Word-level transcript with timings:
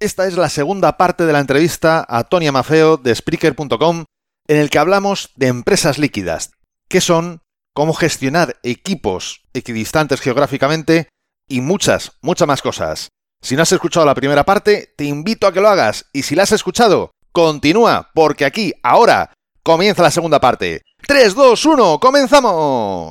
Esta 0.00 0.28
es 0.28 0.36
la 0.36 0.48
segunda 0.48 0.96
parte 0.96 1.26
de 1.26 1.32
la 1.32 1.40
entrevista 1.40 2.06
a 2.08 2.22
Tony 2.22 2.48
Mafeo 2.52 2.98
de 2.98 3.12
Spreaker.com 3.12 4.04
en 4.46 4.56
el 4.56 4.70
que 4.70 4.78
hablamos 4.78 5.32
de 5.34 5.48
empresas 5.48 5.98
líquidas, 5.98 6.52
qué 6.88 7.00
son, 7.00 7.42
cómo 7.74 7.92
gestionar 7.94 8.60
equipos 8.62 9.42
equidistantes 9.54 10.20
geográficamente 10.20 11.08
y 11.48 11.62
muchas, 11.62 12.12
muchas 12.22 12.46
más 12.46 12.62
cosas. 12.62 13.08
Si 13.42 13.56
no 13.56 13.62
has 13.62 13.72
escuchado 13.72 14.06
la 14.06 14.14
primera 14.14 14.44
parte, 14.44 14.94
te 14.96 15.04
invito 15.04 15.48
a 15.48 15.52
que 15.52 15.60
lo 15.60 15.68
hagas 15.68 16.06
y 16.12 16.22
si 16.22 16.36
la 16.36 16.44
has 16.44 16.52
escuchado, 16.52 17.10
continúa, 17.32 18.10
porque 18.14 18.44
aquí, 18.44 18.72
ahora, 18.84 19.32
comienza 19.64 20.04
la 20.04 20.12
segunda 20.12 20.38
parte. 20.38 20.82
3, 21.08 21.34
2, 21.34 21.66
1, 21.66 21.98
comenzamos. 21.98 23.10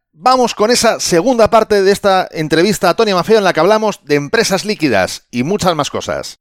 vamos 0.13 0.55
con 0.55 0.71
esa 0.71 0.99
segunda 0.99 1.49
parte 1.49 1.81
de 1.83 1.91
esta 1.91 2.27
entrevista 2.31 2.89
a 2.89 2.93
Tony 2.95 3.13
Mafeo 3.13 3.37
en 3.37 3.43
la 3.43 3.53
que 3.53 3.59
hablamos 3.59 4.03
de 4.05 4.15
empresas 4.15 4.65
líquidas 4.65 5.27
y 5.31 5.43
muchas 5.43 5.75
más 5.75 5.89
cosas. 5.89 6.39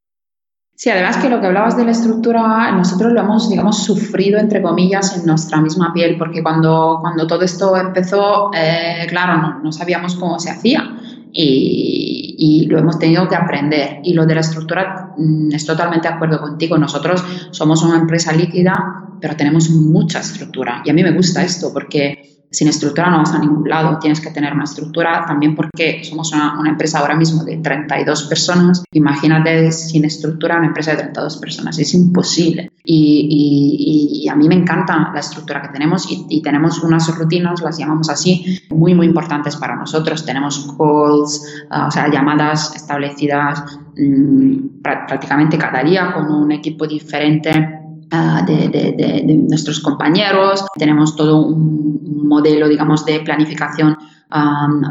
Sí, 0.75 0.89
además 0.89 1.19
que 1.19 1.29
lo 1.29 1.43
que 1.43 1.47
hablabas 1.47 1.77
de 1.77 1.85
la 1.85 1.91
estructura, 1.91 2.73
nosotros 2.73 3.13
lo 3.13 3.21
hemos, 3.21 3.51
digamos, 3.51 3.85
sufrido, 3.85 4.39
entre 4.39 4.63
comillas, 4.63 5.15
en 5.15 5.27
nuestra 5.27 5.61
misma 5.61 5.93
piel, 5.93 6.17
porque 6.17 6.43
cuando, 6.43 6.99
cuando 7.03 7.27
todo 7.27 7.43
esto 7.43 7.77
empezó, 7.77 8.51
eh, 8.55 9.07
claro, 9.11 9.61
no, 9.63 9.73
sabíamos 9.73 10.15
cómo 10.15 10.39
se 10.39 10.49
hacía 10.49 10.91
y, 11.33 12.35
y, 12.39 12.67
lo 12.67 12.79
hemos 12.79 12.99
tenido 12.99 13.29
que 13.29 13.37
aprender. 13.37 13.99
Y 14.05 14.15
lo 14.15 14.25
de 14.25 14.37
la 14.37 14.41
estructura, 14.41 15.13
mm, 15.19 15.53
es 15.53 15.67
totalmente 15.67 16.09
de 16.09 16.15
acuerdo 16.15 16.41
contigo. 16.41 16.79
Nosotros 16.79 17.23
somos 17.51 17.83
una 17.83 17.99
empresa 17.99 18.33
líquida, 18.33 19.05
pero 19.21 19.37
tenemos 19.37 19.69
mucha 19.69 20.21
estructura. 20.21 20.81
Y 20.87 20.89
a 20.89 20.95
mí 20.95 21.03
me 21.03 21.13
gusta 21.13 21.45
esto 21.45 21.75
porque 21.75 22.40
sin 22.51 22.69
estructura 22.69 23.11
no 23.11 23.19
vas 23.19 23.33
a 23.33 23.39
ningún 23.39 23.69
lado, 23.69 23.99
tienes 23.99 24.21
que 24.21 24.31
tener 24.31 24.53
una 24.53 24.65
estructura 24.65 25.25
también 25.27 25.55
porque 25.55 26.03
somos 26.05 26.33
una, 26.33 26.69
empresa 26.69 26.99
ahora 26.99 27.15
mismo 27.15 27.45
de 27.45 27.59
32 27.59 28.25
personas. 28.25 28.83
Imagínate 28.93 29.71
sin 29.71 30.05
estructura 30.05 30.57
una 30.57 30.67
empresa 30.67 30.93
de 30.93 30.99
32 30.99 31.37
personas, 31.37 31.79
es 31.79 31.95
imposible. 31.95 32.73
Y, 32.85 34.27
a 34.31 34.37
mí 34.37 34.49
me 34.49 34.55
encanta 34.55 35.11
la 35.13 35.21
estructura 35.21 35.61
que 35.63 35.69
tenemos 35.69 36.07
y, 36.11 36.43
tenemos 36.43 36.83
unas 36.83 37.17
rutinas, 37.17 37.61
las 37.61 37.79
llamamos 37.79 38.09
así, 38.11 38.61
muy, 38.71 38.95
muy 38.95 39.07
importantes 39.07 39.57
para 39.57 39.77
nosotros. 39.77 40.25
Tenemos 40.25 40.75
calls, 40.77 41.65
uh, 41.71 41.87
o 41.87 41.91
sea, 41.91 42.11
llamadas 42.11 42.75
establecidas 42.75 43.65
mmm, 43.97 44.83
prácticamente 44.83 45.59
cada 45.59 45.83
día 45.83 46.13
con 46.13 46.33
un 46.33 46.53
equipo 46.53 46.87
diferente 46.87 47.80
Uh, 48.13 48.45
de, 48.45 48.69
de, 48.69 48.93
de, 48.93 49.23
de, 49.25 49.35
nuestros 49.35 49.79
compañeros, 49.79 50.65
tenemos 50.77 51.15
todo 51.15 51.47
un 51.47 52.27
modelo, 52.27 52.69
digamos, 52.69 53.05
de 53.05 53.21
planificación 53.21 53.97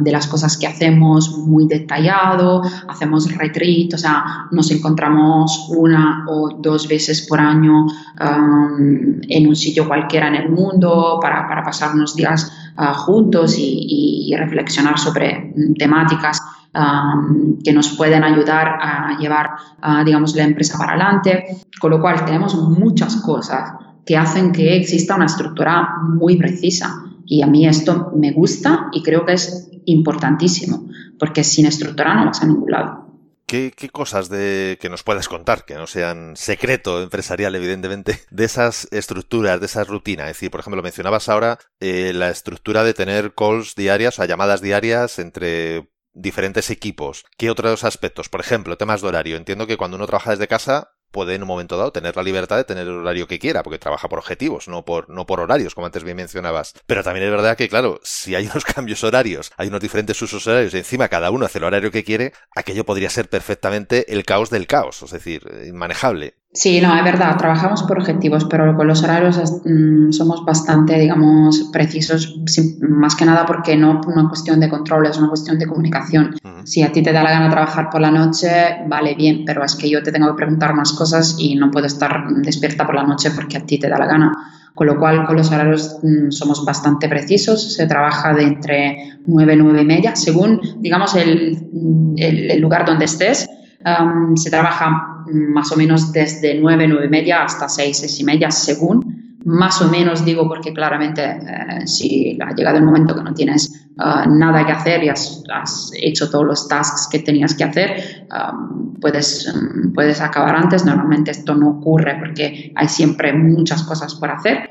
de 0.01 0.11
las 0.11 0.27
cosas 0.27 0.57
que 0.57 0.67
hacemos 0.67 1.37
muy 1.37 1.65
detallado, 1.65 2.61
hacemos 2.87 3.33
retreat, 3.35 3.93
o 3.93 3.97
sea, 3.97 4.47
nos 4.51 4.69
encontramos 4.71 5.69
una 5.75 6.25
o 6.27 6.57
dos 6.59 6.87
veces 6.87 7.25
por 7.27 7.39
año 7.39 7.87
en 8.19 9.47
un 9.47 9.55
sitio 9.55 9.87
cualquiera 9.87 10.27
en 10.27 10.35
el 10.35 10.49
mundo 10.49 11.19
para, 11.21 11.47
para 11.47 11.63
pasar 11.63 11.93
unos 11.93 12.15
días 12.15 12.51
uh, 12.77 12.93
juntos 12.93 13.55
y, 13.57 14.33
reflexionar 14.37 14.97
sobre 14.97 15.53
temáticas 15.77 16.39
Um, 16.71 17.57
que 17.63 17.73
nos 17.73 17.97
pueden 17.97 18.23
ayudar 18.23 18.77
a 18.79 19.17
llevar, 19.17 19.49
uh, 19.83 20.05
digamos, 20.05 20.35
la 20.35 20.43
empresa 20.43 20.77
para 20.77 20.91
adelante. 20.91 21.57
Con 21.81 21.89
lo 21.89 21.99
cual 21.99 22.23
tenemos 22.25 22.55
muchas 22.55 23.15
cosas 23.17 23.73
que 24.05 24.15
hacen 24.15 24.51
que 24.51 24.75
exista 24.75 25.15
una 25.15 25.25
estructura 25.25 25.95
muy 26.03 26.37
precisa. 26.37 27.08
Y 27.31 27.43
a 27.43 27.47
mí 27.47 27.67
esto 27.67 28.11
me 28.15 28.31
gusta 28.31 28.87
y 28.91 29.03
creo 29.03 29.23
que 29.23 29.33
es 29.33 29.69
importantísimo, 29.85 30.89
porque 31.19 31.43
sin 31.43 31.67
estructura 31.67 32.15
no 32.15 32.25
vas 32.25 32.41
a 32.41 32.47
ningún 32.47 32.71
lado. 32.71 33.05
¿Qué, 33.45 33.71
¿Qué, 33.75 33.89
cosas 33.89 34.29
de, 34.29 34.79
que 34.81 34.89
nos 34.89 35.03
puedes 35.03 35.27
contar, 35.27 35.63
que 35.63 35.75
no 35.75 35.85
sean 35.85 36.35
secreto 36.35 37.03
empresarial, 37.03 37.53
evidentemente, 37.53 38.19
de 38.31 38.45
esas 38.45 38.87
estructuras, 38.89 39.59
de 39.59 39.67
esas 39.67 39.87
rutinas? 39.87 40.25
Es 40.25 40.37
decir, 40.37 40.49
por 40.49 40.59
ejemplo, 40.59 40.81
mencionabas 40.81 41.29
ahora 41.29 41.59
eh, 41.79 42.13
la 42.15 42.31
estructura 42.31 42.83
de 42.83 42.95
tener 42.95 43.35
calls 43.35 43.75
diarias, 43.75 44.15
o 44.15 44.17
sea, 44.17 44.25
llamadas 44.25 44.61
diarias 44.61 45.19
entre 45.19 45.87
diferentes 46.13 46.71
equipos. 46.71 47.25
¿Qué 47.37 47.51
otros 47.51 47.83
aspectos? 47.83 48.27
Por 48.27 48.39
ejemplo, 48.39 48.75
temas 48.75 49.01
de 49.01 49.07
horario. 49.07 49.37
Entiendo 49.37 49.67
que 49.67 49.77
cuando 49.77 49.97
uno 49.97 50.07
trabaja 50.07 50.31
desde 50.31 50.47
casa 50.47 50.93
puede 51.11 51.35
en 51.35 51.41
un 51.43 51.47
momento 51.47 51.77
dado 51.77 51.91
tener 51.91 52.15
la 52.15 52.23
libertad 52.23 52.57
de 52.57 52.63
tener 52.63 52.87
el 52.87 52.93
horario 52.93 53.27
que 53.27 53.39
quiera, 53.39 53.63
porque 53.63 53.79
trabaja 53.79 54.09
por 54.09 54.19
objetivos, 54.19 54.67
no 54.67 54.85
por, 54.85 55.09
no 55.09 55.25
por 55.25 55.39
horarios, 55.39 55.75
como 55.75 55.85
antes 55.85 56.03
bien 56.03 56.17
mencionabas. 56.17 56.73
Pero 56.85 57.03
también 57.03 57.25
es 57.25 57.31
verdad 57.31 57.57
que, 57.57 57.69
claro, 57.69 57.99
si 58.03 58.35
hay 58.35 58.45
unos 58.51 58.65
cambios 58.65 59.03
horarios, 59.03 59.51
hay 59.57 59.67
unos 59.67 59.81
diferentes 59.81 60.21
usos 60.21 60.45
horarios 60.47 60.73
y 60.73 60.77
encima 60.77 61.07
cada 61.07 61.31
uno 61.31 61.45
hace 61.45 61.59
el 61.59 61.65
horario 61.65 61.91
que 61.91 62.03
quiere, 62.03 62.33
aquello 62.55 62.85
podría 62.85 63.09
ser 63.09 63.29
perfectamente 63.29 64.11
el 64.13 64.25
caos 64.25 64.49
del 64.49 64.67
caos, 64.67 65.01
es 65.03 65.11
decir, 65.11 65.43
inmanejable. 65.65 66.35
Sí, 66.51 66.81
no, 66.81 66.95
es 66.97 67.03
verdad, 67.03 67.37
trabajamos 67.37 67.83
por 67.83 67.99
objetivos, 67.99 68.45
pero 68.45 68.75
con 68.75 68.87
los 68.87 69.03
horarios 69.03 69.39
mmm, 69.63 70.11
somos 70.11 70.43
bastante, 70.43 70.97
digamos, 70.97 71.69
precisos, 71.71 72.39
más 72.81 73.15
que 73.15 73.23
nada 73.23 73.45
porque 73.45 73.77
no 73.77 74.01
por 74.01 74.13
una 74.13 74.27
cuestión 74.27 74.59
de 74.59 74.67
control, 74.67 75.05
es 75.05 75.19
una 75.19 75.27
cuestión 75.27 75.59
de 75.59 75.67
comunicación. 75.67 76.35
Uh 76.43 76.47
-huh. 76.47 76.65
Si 76.65 76.81
a 76.81 76.91
ti 76.91 77.03
te 77.03 77.13
da 77.13 77.21
la 77.21 77.29
gana 77.29 77.51
trabajar 77.51 77.91
por 77.91 78.01
la 78.01 78.09
noche, 78.09 78.49
vale 78.87 79.13
bien, 79.13 79.43
pero 79.45 79.63
es 79.63 79.75
que 79.75 79.87
yo 79.87 80.01
te 80.01 80.11
tengo 80.11 80.27
que 80.29 80.33
preguntar 80.37 80.73
más 80.73 80.91
cosas 80.93 81.35
y 81.37 81.55
no 81.55 81.69
puedo 81.69 81.85
estar 81.85 82.25
despierta 82.41 82.83
por 82.83 82.95
la 82.95 83.03
noche 83.03 83.29
porque 83.29 83.57
a 83.57 83.65
ti 83.65 83.77
te 83.77 83.87
da 83.87 83.99
la 83.99 84.07
gana. 84.07 84.31
Con 84.73 84.87
lo 84.87 84.97
cual, 84.97 85.27
con 85.27 85.35
los 85.35 85.51
horarios 85.51 85.99
mmm, 86.01 86.31
somos 86.31 86.65
bastante 86.65 87.07
precisos, 87.07 87.75
se 87.75 87.85
trabaja 87.85 88.33
de 88.33 88.43
entre 88.43 89.19
9 89.27 89.53
y 89.53 89.57
9 89.57 89.81
y 89.83 89.85
media, 89.85 90.15
según, 90.15 90.59
digamos, 90.79 91.13
el, 91.15 91.69
el, 92.17 92.49
el 92.49 92.59
lugar 92.59 92.85
donde 92.87 93.05
estés. 93.05 93.47
Um, 93.85 94.35
se 94.35 94.49
trabaja 94.49 95.18
más 95.31 95.71
o 95.71 95.77
menos 95.77 96.11
desde 96.11 96.59
9, 96.59 96.87
9 96.87 97.05
y 97.05 97.09
media 97.09 97.43
hasta 97.43 97.69
6, 97.69 97.97
6 97.97 98.19
y 98.19 98.23
media, 98.23 98.51
según. 98.51 99.37
Más 99.45 99.81
o 99.81 99.87
menos 99.87 100.25
digo 100.25 100.47
porque 100.47 100.73
claramente 100.73 101.23
eh, 101.23 101.87
si 101.87 102.37
ha 102.41 102.53
llegado 102.53 102.77
el 102.77 102.83
momento 102.83 103.15
que 103.15 103.23
no 103.23 103.33
tienes 103.33 103.87
uh, 103.97 104.29
nada 104.29 104.65
que 104.65 104.73
hacer 104.73 105.01
y 105.03 105.09
has, 105.09 105.91
hecho 106.01 106.29
todos 106.29 106.45
los 106.45 106.67
tasks 106.67 107.07
que 107.09 107.19
tenías 107.19 107.53
que 107.53 107.63
hacer, 107.63 108.27
um, 108.31 108.95
puedes, 108.99 109.51
um, 109.53 109.93
puedes 109.93 110.19
acabar 110.19 110.55
antes. 110.55 110.85
Normalmente 110.85 111.31
esto 111.31 111.55
no 111.55 111.69
ocurre 111.69 112.17
porque 112.19 112.73
hay 112.75 112.87
siempre 112.89 113.31
muchas 113.33 113.83
cosas 113.83 114.15
por 114.15 114.29
hacer, 114.29 114.69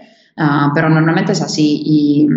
pero 0.74 0.88
normalmente 0.90 1.32
es 1.32 1.42
así. 1.42 1.82
Y, 1.84 2.28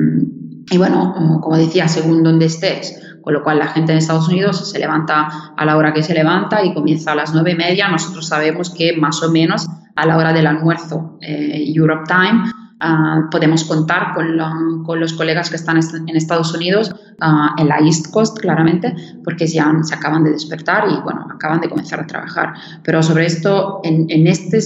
y 0.72 0.78
bueno, 0.78 1.40
como 1.42 1.58
decía, 1.58 1.88
según 1.88 2.24
donde 2.24 2.46
estés, 2.46 2.98
con 3.22 3.34
lo 3.34 3.44
cual 3.44 3.60
la 3.60 3.68
gente 3.68 3.92
en 3.92 3.98
Estados 3.98 4.28
Unidos 4.28 4.72
se 4.72 4.80
levanta 4.80 5.54
a 5.56 5.66
la 5.66 5.78
hora 5.78 5.94
que 5.94 6.04
se 6.04 6.14
levanta 6.14 6.64
y 6.64 6.74
comienza 6.74 7.12
a 7.12 7.16
las 7.16 7.34
nueve 7.34 7.52
y 7.52 7.56
media. 7.56 7.90
Nosotros 7.90 8.28
sabemos 8.28 8.70
que 8.70 8.96
más 8.98 9.22
o 9.24 9.32
menos 9.32 9.68
a 9.96 10.06
la 10.06 10.18
hora 10.18 10.34
del 10.34 10.48
almuerzo, 10.48 11.18
eh, 11.22 11.64
Europe 11.74 12.04
Time, 12.08 12.44
uh, 12.82 13.30
podemos 13.30 13.64
contar 13.66 14.14
con, 14.14 14.84
con, 14.84 15.00
los 15.00 15.14
colegas 15.14 15.50
que 15.50 15.56
están 15.56 15.80
en 16.08 16.16
Estados 16.16 16.54
Unidos, 16.56 16.92
uh, 17.22 17.62
en 17.62 17.68
la 17.68 17.80
East 17.80 18.12
Coast, 18.12 18.38
claramente, 18.40 18.96
porque 19.24 19.48
ya 19.48 19.72
se 19.82 19.94
acaban 19.94 20.24
de 20.24 20.32
despertar 20.32 20.86
y, 20.90 21.02
bueno, 21.02 21.28
acaban 21.34 21.62
de 21.62 21.70
comenzar 21.70 22.00
a 22.00 22.08
trabajar. 22.08 22.54
Pero 22.84 23.04
sobre 23.04 23.26
esto, 23.26 23.82
en, 23.84 24.06
en 24.10 24.28
este 24.28 24.60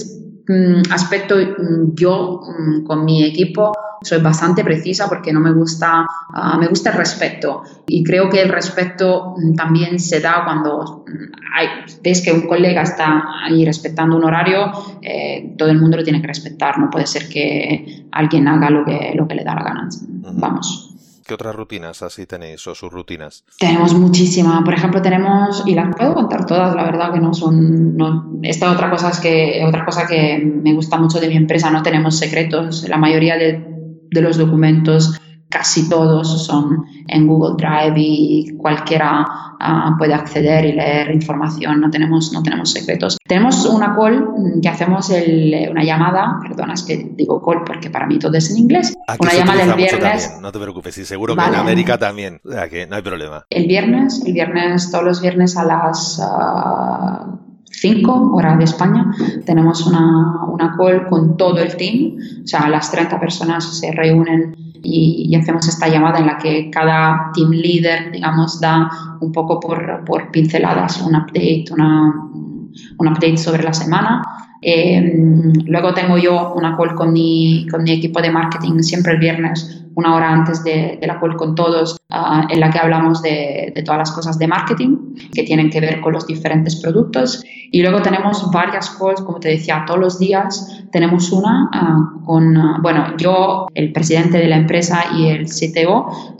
aspecto, 0.90 1.36
um, 1.36 1.94
yo 1.94 2.40
um, 2.40 2.84
con 2.84 3.04
mi 3.04 3.24
equipo 3.24 3.72
soy 4.02 4.20
bastante 4.20 4.62
precisa 4.62 5.08
porque 5.08 5.32
no 5.32 5.40
me 5.40 5.52
gusta, 5.52 6.06
uh, 6.34 6.58
me 6.58 6.68
gusta 6.68 6.90
el 6.90 6.96
respeto 6.96 7.62
y 7.86 8.04
creo 8.04 8.28
que 8.28 8.42
el 8.42 8.48
respeto 8.48 9.34
también 9.56 9.98
se 9.98 10.20
da 10.20 10.44
cuando 10.44 11.04
hay, 11.54 11.68
ves 12.02 12.22
que 12.22 12.32
un 12.32 12.42
colega 12.42 12.82
está 12.82 13.24
ahí 13.44 13.64
respetando 13.64 14.16
un 14.16 14.24
horario, 14.24 14.70
eh, 15.02 15.54
todo 15.56 15.70
el 15.70 15.80
mundo 15.80 15.96
lo 15.96 16.04
tiene 16.04 16.20
que 16.20 16.26
respetar, 16.26 16.78
no 16.78 16.90
puede 16.90 17.06
ser 17.06 17.28
que 17.28 18.06
alguien 18.12 18.46
haga 18.46 18.70
lo 18.70 18.84
que, 18.84 19.12
lo 19.14 19.26
que 19.26 19.34
le 19.34 19.44
da 19.44 19.54
la 19.54 19.62
gana. 19.62 19.88
Vamos. 20.34 20.85
¿Qué 21.26 21.34
otras 21.34 21.56
rutinas 21.56 22.02
así 22.02 22.24
tenéis 22.24 22.66
o 22.68 22.74
sus 22.74 22.92
rutinas? 22.92 23.44
Tenemos 23.58 23.94
muchísimas. 23.94 24.62
Por 24.62 24.74
ejemplo, 24.74 25.02
tenemos, 25.02 25.64
y 25.66 25.74
las 25.74 25.94
puedo 25.96 26.14
contar 26.14 26.46
todas, 26.46 26.74
la 26.76 26.84
verdad 26.84 27.12
que 27.12 27.20
no 27.20 27.34
son. 27.34 28.38
Esta 28.42 28.70
otra 28.70 28.90
cosa 28.90 29.10
es 29.10 29.18
que, 29.18 29.64
otra 29.66 29.84
cosa 29.84 30.06
que 30.06 30.38
me 30.38 30.72
gusta 30.72 30.98
mucho 30.98 31.18
de 31.18 31.28
mi 31.28 31.36
empresa, 31.36 31.70
no 31.70 31.82
tenemos 31.82 32.16
secretos. 32.16 32.88
La 32.88 32.96
mayoría 32.96 33.36
de 33.36 34.22
los 34.22 34.36
documentos 34.36 35.20
casi 35.48 35.88
todos 35.88 36.44
son 36.44 36.84
en 37.06 37.26
Google 37.26 37.54
Drive 37.56 37.94
y 37.96 38.56
cualquiera 38.56 39.24
ah, 39.60 39.94
puede 39.98 40.14
acceder 40.14 40.64
y 40.64 40.72
leer 40.72 41.10
información, 41.12 41.80
no 41.80 41.90
tenemos, 41.90 42.32
no 42.32 42.42
tenemos 42.42 42.72
secretos. 42.72 43.16
Tenemos 43.26 43.64
una 43.66 43.94
call 43.94 44.20
mm, 44.20 44.60
que 44.60 44.68
hacemos 44.68 45.10
una 45.70 45.84
llamada, 45.84 46.38
perdona, 46.42 46.74
es 46.74 46.82
que 46.82 47.12
digo 47.16 47.42
call 47.44 47.62
porque 47.64 47.90
para 47.90 48.06
mí 48.06 48.18
todo 48.18 48.34
es 48.34 48.50
en 48.50 48.58
inglés, 48.58 48.94
una 49.18 49.32
llamada 49.32 49.62
el 49.64 49.74
viernes. 49.74 50.38
no 50.40 50.50
te 50.50 50.58
preocupes, 50.58 50.98
y 50.98 51.04
seguro 51.04 51.36
que 51.36 51.44
en 51.44 51.54
América 51.54 51.98
también, 51.98 52.40
o 52.44 52.50
sea 52.50 52.68
que 52.68 52.86
no 52.86 52.96
hay 52.96 53.02
problema. 53.02 53.44
El 53.50 53.66
viernes, 53.66 54.22
el 54.26 54.32
viernes, 54.32 54.90
todos 54.90 55.04
los 55.04 55.20
viernes 55.20 55.56
a 55.56 55.64
las... 55.64 56.20
5 57.68 58.10
ah, 58.10 58.34
hora 58.34 58.56
de 58.56 58.64
España, 58.64 59.12
tenemos 59.44 59.86
una, 59.86 60.44
una, 60.46 60.76
call 60.78 61.06
con 61.08 61.36
todo 61.36 61.58
el 61.58 61.76
team, 61.76 62.16
o 62.42 62.46
sea, 62.46 62.68
las 62.70 62.90
30 62.90 63.20
personas 63.20 63.78
se 63.78 63.92
reúnen 63.92 64.65
y, 64.86 65.34
hacemos 65.34 65.68
esta 65.68 65.88
llamada 65.88 66.18
en 66.18 66.26
la 66.26 66.38
que 66.38 66.70
cada 66.70 67.30
team 67.34 67.50
leader, 67.50 68.12
digamos, 68.12 68.60
da 68.60 68.90
un 69.20 69.32
poco 69.32 69.60
por, 69.60 70.04
por 70.04 70.30
pinceladas 70.30 71.00
un 71.02 71.14
update, 71.16 71.66
una, 71.72 72.14
un 72.98 73.08
update 73.08 73.36
sobre 73.36 73.62
la 73.62 73.72
semana. 73.72 74.22
Eh, 74.62 75.12
luego 75.66 75.92
tengo 75.94 76.16
yo 76.18 76.54
una 76.54 76.76
call 76.76 76.94
con 76.94 77.12
mi, 77.12 77.66
con 77.70 77.82
mi 77.82 77.92
equipo 77.92 78.20
de 78.22 78.30
marketing 78.30 78.80
siempre 78.80 79.12
el 79.12 79.18
viernes 79.18 79.86
una 79.96 80.14
hora 80.14 80.30
antes 80.30 80.62
de, 80.62 80.98
la 81.02 81.18
call 81.18 81.36
con 81.36 81.54
todos, 81.54 81.96
ah, 82.10 82.46
en 82.50 82.60
la 82.60 82.70
que 82.70 82.78
hablamos 82.78 83.22
de, 83.22 83.72
todas 83.84 83.98
las 83.98 84.12
cosas 84.12 84.38
de 84.38 84.46
marketing 84.46 85.05
que 85.32 85.42
tienen 85.42 85.70
que 85.70 85.80
ver 85.80 86.00
con 86.00 86.12
los 86.12 86.26
diferentes 86.26 86.76
productos. 86.76 87.44
Y 87.70 87.82
luego 87.82 88.00
tenemos 88.00 88.50
varias 88.50 88.90
calls, 88.90 89.20
como 89.22 89.40
te 89.40 89.48
decía, 89.48 89.84
todos 89.86 90.00
los 90.00 90.18
días 90.18 90.84
tenemos 90.92 91.32
una 91.32 91.68
ah, 91.72 91.98
con, 92.24 92.56
ah, 92.56 92.78
bueno, 92.80 93.16
yo, 93.16 93.66
el 93.74 93.92
presidente 93.92 94.38
de 94.38 94.48
la 94.48 94.56
empresa 94.56 95.04
y 95.16 95.26
el 95.26 95.46
CTO, 95.46 96.38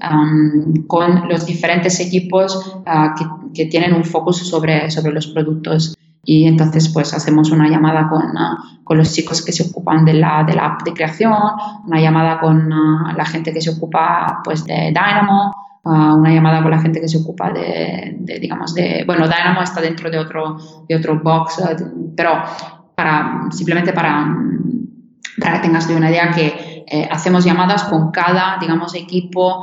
con 0.87 1.28
los 1.28 1.46
diferentes 1.46 2.00
equipos 2.00 2.81
que, 3.19 3.25
que, 3.55 3.67
tienen 3.67 3.93
un 3.93 4.05
focus 4.05 4.38
sobre, 4.49 4.90
sobre 4.90 5.12
los 5.12 5.26
productos 5.26 5.96
y 6.26 6.46
entonces 6.46 6.88
pues 6.88 7.14
hacemos 7.14 7.50
una 7.52 7.69
llamada 7.69 8.08
con, 8.08 8.34
con 8.82 8.99
los 8.99 9.12
chicos 9.12 9.43
que 9.44 9.52
se 9.52 9.62
ocupan 9.62 10.05
de 10.05 10.14
la, 10.14 10.43
de 10.44 10.55
la 10.55 10.67
app 10.67 10.82
de 10.82 10.93
creación, 10.93 11.32
una 11.87 12.00
llamada 12.00 12.40
con 12.40 12.69
la 12.69 13.25
gente 13.25 13.52
que 13.52 13.61
se 13.61 13.70
ocupa 13.70 14.40
pues 14.44 14.64
de 14.64 14.88
Dynamo, 14.88 15.52
ah, 15.87 16.15
una 16.15 16.33
llamada 16.33 16.62
con 16.62 16.71
la 16.71 16.81
gente 16.81 17.00
que 17.00 17.09
se 17.09 17.19
ocupa 17.19 17.50
de, 17.50 18.17
digamos, 18.41 18.75
de, 18.75 19.05
bueno, 19.06 19.27
Dynamo 19.27 19.62
está 19.62 19.81
dentro 19.81 20.11
de 20.11 20.19
otro, 20.19 20.56
de 20.88 20.97
otro 20.97 21.21
box, 21.21 21.62
pero 22.17 22.43
para, 22.94 23.49
simplemente 23.50 23.93
para, 23.93 24.37
para 25.41 25.55
que 25.55 25.67
tengas 25.67 25.88
una 25.88 26.11
idea 26.11 26.31
que 26.31 26.85
eh, 26.88 27.09
hacemos 27.11 27.44
llamadas 27.44 27.85
con 27.85 28.11
cada, 28.11 28.59
digamos, 28.61 28.94
equipo 28.94 29.61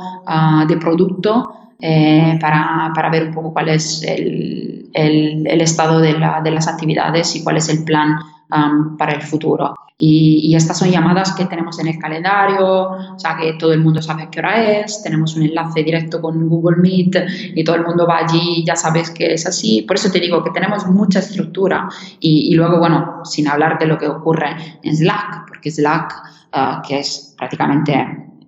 de 0.66 0.76
producto 0.76 1.64
eh, 1.80 2.38
para, 2.40 2.92
para, 2.94 3.10
ver 3.10 3.24
un 3.28 3.34
poco 3.34 3.52
cuál 3.52 3.68
es 3.68 4.02
el, 4.02 4.88
el, 4.94 5.60
estado 5.60 5.98
de, 5.98 6.18
la, 6.18 6.40
de, 6.40 6.50
las 6.50 6.68
actividades 6.68 7.36
y 7.36 7.44
cuál 7.44 7.58
es 7.58 7.68
el 7.68 7.84
plan 7.84 8.16
um, 8.54 8.96
para 8.96 9.12
el 9.12 9.22
futuro. 9.22 9.74
Y, 9.96 10.54
estas 10.54 10.78
son 10.78 10.90
llamadas 10.90 11.34
que 11.34 11.46
tenemos 11.46 11.78
en 11.78 11.88
el 11.88 11.98
calendario, 11.98 12.66
o 12.66 13.18
sea 13.18 13.36
que 13.36 13.54
todo 13.54 13.72
el 13.72 13.80
mundo 13.80 14.02
sabe 14.02 14.28
qué 14.30 14.40
hora 14.40 14.80
es, 14.80 15.02
tenemos 15.02 15.36
un 15.36 15.44
enlace 15.44 15.82
directo 15.82 16.20
con 16.20 16.48
Google 16.48 16.76
Meet 16.78 17.16
y 17.54 17.64
todo 17.64 17.76
el 17.76 17.84
mundo 17.84 18.06
va 18.06 18.18
allí 18.18 18.64
ya 18.66 18.76
sabes 18.76 19.10
que 19.10 19.34
es 19.34 19.46
así. 19.46 19.82
Por 19.82 19.96
eso 19.96 20.10
te 20.10 20.20
digo 20.20 20.42
que 20.42 20.50
tenemos 20.50 20.86
mucha 20.86 21.20
estructura 21.20 21.88
y, 22.20 22.54
luego, 22.54 22.78
bueno, 22.78 23.24
sin 23.24 23.48
hablar 23.48 23.78
de 23.78 23.86
lo 23.86 23.96
que 23.96 24.08
ocurre 24.08 24.56
en 24.82 24.96
Slack, 24.96 25.48
porque 25.48 25.70
Slack, 25.70 26.12
uh, 26.52 26.86
que 26.86 26.98
es 26.98 27.34
prácticamente 27.36 27.92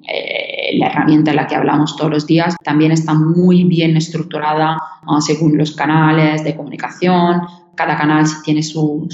eh, 0.09 0.79
la 0.79 0.87
herramienta 0.87 1.31
en 1.31 1.37
la 1.37 1.47
que 1.47 1.57
hablamos 1.57 1.97
todos 1.97 2.11
los 2.11 2.27
días 2.27 2.57
también 2.63 2.93
está 2.93 3.15
muy 3.15 3.65
bien 3.65 3.97
estructurada 3.97 4.79
según 5.21 5.57
los 5.57 5.75
canales 5.75 6.45
de 6.45 6.55
comunicación. 6.57 7.43
Cada 7.75 7.97
canal 7.97 8.25
tiene 8.45 8.63
su, 8.63 9.09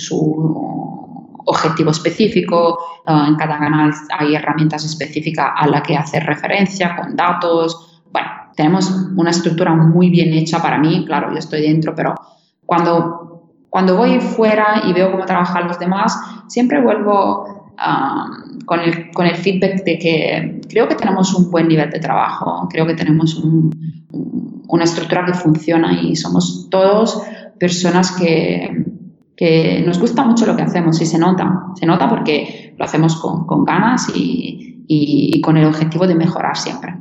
objetivo 1.45 1.91
específico, 1.91 2.79
ah, 3.07 3.27
en 3.29 3.37
cada 3.37 3.59
canal 3.59 3.93
hay 4.19 4.35
herramientas 4.35 4.85
específicas 4.85 5.51
a 5.57 5.67
la 5.67 5.83
que 5.83 5.97
hacer 5.97 6.25
referencia 6.25 6.97
con 6.97 7.17
datos. 7.17 8.03
Bueno, 8.11 8.29
tenemos 8.57 8.91
una 9.17 9.31
estructura 9.31 9.75
muy 9.75 10.11
bien 10.11 10.33
hecha 10.33 10.61
para 10.61 10.79
mí, 10.79 11.05
claro, 11.07 11.31
yo 11.33 11.39
estoy 11.39 11.63
dentro, 11.63 11.95
pero 11.95 12.15
cuando, 12.67 13.51
cuando 13.71 13.97
voy 13.97 14.21
fuera 14.21 14.83
y 14.87 14.93
veo 14.93 15.11
cómo 15.11 15.25
trabajan 15.25 15.69
los 15.69 15.79
demás, 15.79 16.19
siempre 16.49 16.83
vuelvo 16.83 17.73
con, 18.67 18.81
el, 18.81 19.11
con, 19.11 19.27
el, 19.27 19.37
feedback 19.37 19.85
de 19.85 19.99
que 19.99 20.61
creo 20.69 20.89
que 20.89 20.95
tenemos 20.95 21.35
un 21.35 21.51
buen 21.51 21.69
nivel 21.69 21.91
de 21.91 21.99
trabajo, 21.99 22.69
creo 22.71 22.87
que 22.87 22.95
tenemos 22.95 23.43
una 24.69 24.85
estructura 24.85 25.25
que 25.25 25.35
funciona 25.35 26.01
y 26.01 26.15
somos 26.15 26.69
todos 26.71 27.23
personas 27.59 28.13
que, 28.13 28.82
nos 29.85 29.99
gusta 29.99 30.25
mucho 30.25 30.47
lo 30.47 30.57
que 30.57 30.63
hacemos 30.63 31.01
y 31.01 31.07
se 31.07 31.19
nota, 31.19 31.67
se 31.75 31.87
nota 31.87 32.09
porque 32.09 32.75
lo 32.79 32.85
hacemos 32.85 33.17
con, 33.17 33.65
ganas 33.65 34.11
y 34.15 35.41
con 35.43 35.57
el 35.57 35.67
objetivo 35.67 36.07
de 36.07 36.15
mejorar 36.15 36.57
siempre. 36.57 36.95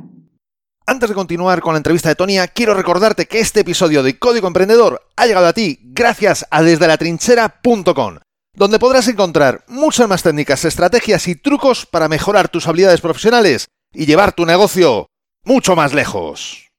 Antes 0.84 1.08
de 1.08 1.14
continuar 1.14 1.60
con 1.60 1.74
la 1.74 1.78
entrevista 1.78 2.08
de 2.08 2.16
Tonia, 2.16 2.48
quiero 2.48 2.74
recordarte 2.74 3.26
que 3.26 3.38
este 3.38 3.60
episodio 3.60 4.02
de 4.02 4.18
Código 4.18 4.48
Emprendedor 4.48 5.00
ha 5.16 5.26
llegado 5.26 5.46
a 5.46 5.52
ti 5.52 5.78
gracias 5.82 6.46
a 6.50 6.62
desde 6.62 6.88
la 6.88 6.96
trinchera.com 6.96 8.16
donde 8.54 8.78
podrás 8.78 9.08
encontrar 9.08 9.64
muchas 9.68 10.08
más 10.08 10.22
técnicas, 10.22 10.64
estrategias 10.64 11.26
y 11.28 11.36
trucos 11.36 11.86
para 11.86 12.08
mejorar 12.08 12.48
tus 12.48 12.68
habilidades 12.68 13.00
profesionales 13.00 13.68
y 13.94 14.06
llevar 14.06 14.32
tu 14.32 14.44
negocio 14.44 15.06
mucho 15.44 15.74
más 15.74 15.94
lejos. 15.94 16.71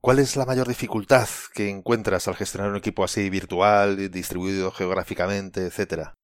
¿Cuál 0.00 0.18
es 0.18 0.36
la 0.36 0.44
mayor 0.44 0.68
dificultad 0.68 1.26
que 1.54 1.68
encuentras 1.68 2.28
al 2.28 2.36
gestionar 2.36 2.70
un 2.70 2.76
equipo 2.76 3.02
así 3.02 3.28
virtual, 3.30 4.10
distribuido 4.10 4.70
geográficamente, 4.70 5.66
etcétera? 5.66 6.14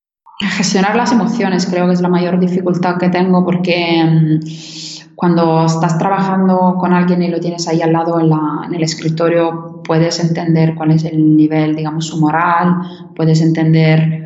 Gestionar 0.40 0.96
las 0.96 1.12
emociones 1.12 1.66
creo 1.66 1.86
que 1.86 1.94
es 1.94 2.00
la 2.00 2.08
mayor 2.08 2.38
dificultad 2.38 2.98
que 2.98 3.08
tengo 3.08 3.44
porque 3.44 4.04
mm, 4.04 5.14
cuando 5.14 5.66
estás 5.66 5.98
trabajando 5.98 6.76
con 6.78 6.92
alguien 6.92 7.22
y 7.22 7.28
lo 7.28 7.38
tienes 7.38 7.69
ahí 7.69 7.80
al 7.80 7.92
lado 7.92 8.19
en, 8.20 8.30
en, 8.66 8.74
el 8.74 8.82
escritorio, 8.82 9.82
puedes 9.84 10.19
entender 10.20 10.74
cuál 10.74 10.92
es 10.92 11.04
el 11.04 11.36
nivel, 11.36 11.76
digamos, 11.76 12.06
su 12.06 12.19
moral, 12.20 12.76
puedes 13.14 13.40
entender 13.40 14.22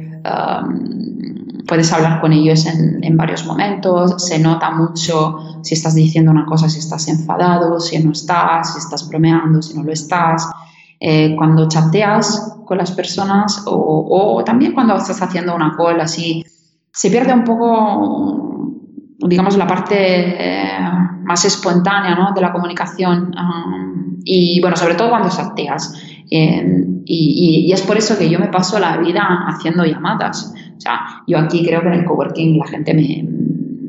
puedes 1.66 1.92
hablar 1.92 2.20
con 2.20 2.32
ellos 2.32 2.66
en, 2.66 3.16
varios 3.16 3.44
momentos, 3.46 4.22
se 4.26 4.38
nota 4.38 4.70
mucho 4.70 5.60
si 5.62 5.74
estás 5.74 5.94
diciendo 5.94 6.30
una 6.30 6.44
cosa, 6.44 6.68
si 6.68 6.78
estás 6.78 7.08
enfadado, 7.08 7.80
si 7.80 7.98
no 7.98 8.12
estás, 8.12 8.72
si 8.72 8.78
estás 8.78 9.08
bromeando, 9.08 9.62
si 9.62 9.76
no 9.76 9.82
lo 9.82 9.92
estás. 9.92 10.48
Eh, 11.00 11.34
cuando 11.36 11.68
chateas 11.68 12.56
con 12.64 12.78
las 12.78 12.90
personas 12.92 13.62
o, 13.66 14.42
también 14.44 14.72
cuando 14.72 14.96
estás 14.96 15.20
haciendo 15.22 15.54
una 15.54 15.74
call 15.76 16.00
así, 16.00 16.44
se 16.92 17.10
pierde 17.10 17.32
un 17.32 17.44
poco, 17.44 18.72
digamos, 19.18 19.56
la 19.56 19.66
parte 19.66 19.96
eh, 19.98 20.78
más 21.22 21.44
espontánea 21.44 22.14
¿no? 22.14 22.32
de 22.32 22.40
la 22.40 22.52
comunicación 22.52 23.32
y, 24.24 24.60
bueno, 24.60 24.76
sobre 24.76 24.94
todo 24.94 25.10
cuando 25.10 25.28
chateas. 25.28 25.94
Eh, 26.30 26.86
y, 27.04 27.70
es 27.72 27.82
por 27.82 27.96
eso 27.96 28.18
que 28.18 28.28
yo 28.28 28.38
me 28.38 28.48
paso 28.48 28.78
la 28.78 28.96
vida 28.96 29.46
haciendo 29.46 29.84
llamadas. 29.84 30.52
O 30.76 30.80
sea, 30.80 31.22
yo 31.26 31.38
aquí 31.38 31.64
creo 31.64 31.80
que 31.82 31.88
en 31.88 31.94
el 31.94 32.04
coworking 32.04 32.58
la 32.58 32.66
gente 32.66 32.94
me, 32.94 33.26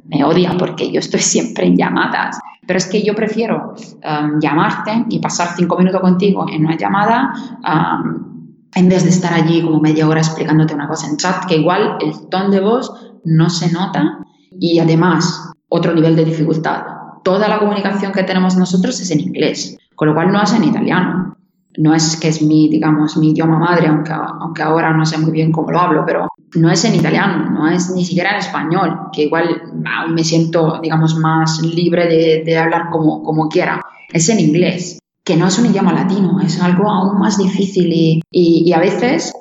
me 0.07 0.23
odia 0.23 0.55
porque 0.57 0.91
yo 0.91 0.99
estoy 0.99 1.19
siempre 1.19 1.67
en 1.67 1.77
llamadas. 1.77 2.39
Pero 2.65 2.77
es 2.77 2.87
que 2.87 3.01
yo 3.01 3.15
prefiero 3.15 3.73
um, 4.03 4.39
llamarte 4.39 5.05
y 5.09 5.19
pasar 5.19 5.49
cinco 5.55 5.77
minutos 5.77 6.01
contigo 6.01 6.45
en 6.49 6.65
una 6.65 6.77
llamada 6.77 7.33
um, 7.63 8.27
en 8.75 8.89
vez 8.89 9.03
de 9.03 9.09
estar 9.09 9.33
allí 9.33 9.61
como 9.61 9.79
media 9.79 10.07
hora 10.07 10.19
explicándote 10.19 10.75
una 10.75 10.87
cosa 10.87 11.07
en 11.07 11.17
chat, 11.17 11.45
que 11.45 11.57
igual 11.57 11.97
el 12.01 12.27
tono 12.29 12.49
de 12.49 12.59
voz 12.59 12.91
no 13.23 13.49
se 13.49 13.71
nota 13.71 14.19
y 14.59 14.79
además 14.79 15.53
otro 15.69 15.93
nivel 15.93 16.15
de 16.15 16.25
dificultad. 16.25 16.83
Toda 17.23 17.47
la 17.47 17.59
comunicación 17.59 18.11
que 18.11 18.23
tenemos 18.23 18.57
nosotros 18.57 18.99
es 18.99 19.11
en 19.11 19.21
inglés, 19.21 19.77
con 19.95 20.09
lo 20.09 20.13
cual 20.13 20.31
no 20.31 20.41
es 20.41 20.53
en 20.53 20.65
italiano 20.65 21.37
no 21.77 21.93
es 21.93 22.17
que 22.19 22.27
es 22.27 22.41
mi, 22.41 22.69
digamos, 22.69 23.17
mi 23.17 23.29
idioma 23.29 23.59
madre, 23.59 23.87
aunque, 23.87 24.11
aunque 24.11 24.63
ahora 24.63 24.91
no 24.93 25.05
sé 25.05 25.17
muy 25.17 25.31
bien 25.31 25.51
cómo 25.51 25.71
lo 25.71 25.79
hablo, 25.79 26.03
pero 26.05 26.27
no 26.55 26.71
es 26.71 26.85
en 26.85 26.95
italiano, 26.95 27.49
no 27.49 27.69
es 27.69 27.89
ni 27.89 28.05
siquiera 28.05 28.31
en 28.31 28.37
español, 28.37 29.09
que 29.11 29.23
igual 29.23 29.61
me 30.09 30.23
siento, 30.23 30.79
digamos, 30.81 31.15
más 31.17 31.61
libre 31.61 32.07
de, 32.07 32.43
de 32.45 32.57
hablar 32.57 32.89
como, 32.91 33.23
como 33.23 33.49
quiera. 33.49 33.81
Es 34.11 34.29
en 34.29 34.39
inglés, 34.39 34.99
que 35.23 35.35
no 35.35 35.47
es 35.47 35.59
un 35.59 35.65
idioma 35.65 35.93
latino, 35.93 36.39
es 36.41 36.61
algo 36.61 36.89
aún 36.89 37.19
más 37.19 37.37
difícil 37.37 37.91
y, 37.91 38.21
y, 38.31 38.71
a 38.71 38.79
veces 38.79 39.33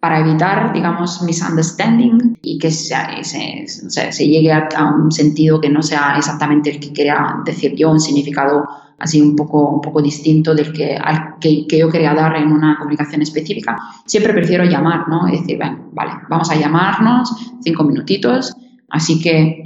para 0.00 0.20
evitar, 0.20 0.72
digamos, 0.72 1.22
misunderstanding 1.22 2.38
y 2.42 2.58
que 2.58 2.70
se, 2.70 2.96
se, 3.22 3.66
se, 4.12 4.28
llegue 4.28 4.52
a, 4.52 4.68
un 4.94 5.10
sentido 5.10 5.60
que 5.60 5.70
no 5.70 5.82
sea 5.82 6.14
exactamente 6.16 6.70
el 6.70 6.80
que 6.80 6.92
quería 6.92 7.36
decir 7.44 7.74
yo, 7.74 7.90
un 7.90 8.00
significado 8.00 8.64
así 8.98 9.20
un 9.20 9.36
poco, 9.36 9.68
un 9.68 9.80
poco 9.80 10.00
distinto 10.00 10.54
del 10.54 10.72
que, 10.72 10.98
que, 11.40 11.78
yo 11.78 11.90
quería 11.90 12.14
dar 12.14 12.36
en 12.36 12.52
una 12.52 12.78
comunicación 12.78 13.22
específica, 13.22 13.76
siempre 14.06 14.32
prefiero 14.32 14.64
llamar, 14.64 15.08
¿no? 15.08 15.26
Decir, 15.26 15.58
bueno, 15.58 15.90
vale, 15.92 16.12
vamos 16.28 16.50
a 16.50 16.56
llamarnos 16.56 17.30
cinco 17.62 17.84
minutitos, 17.84 18.54
así 18.88 19.20
que 19.20 19.62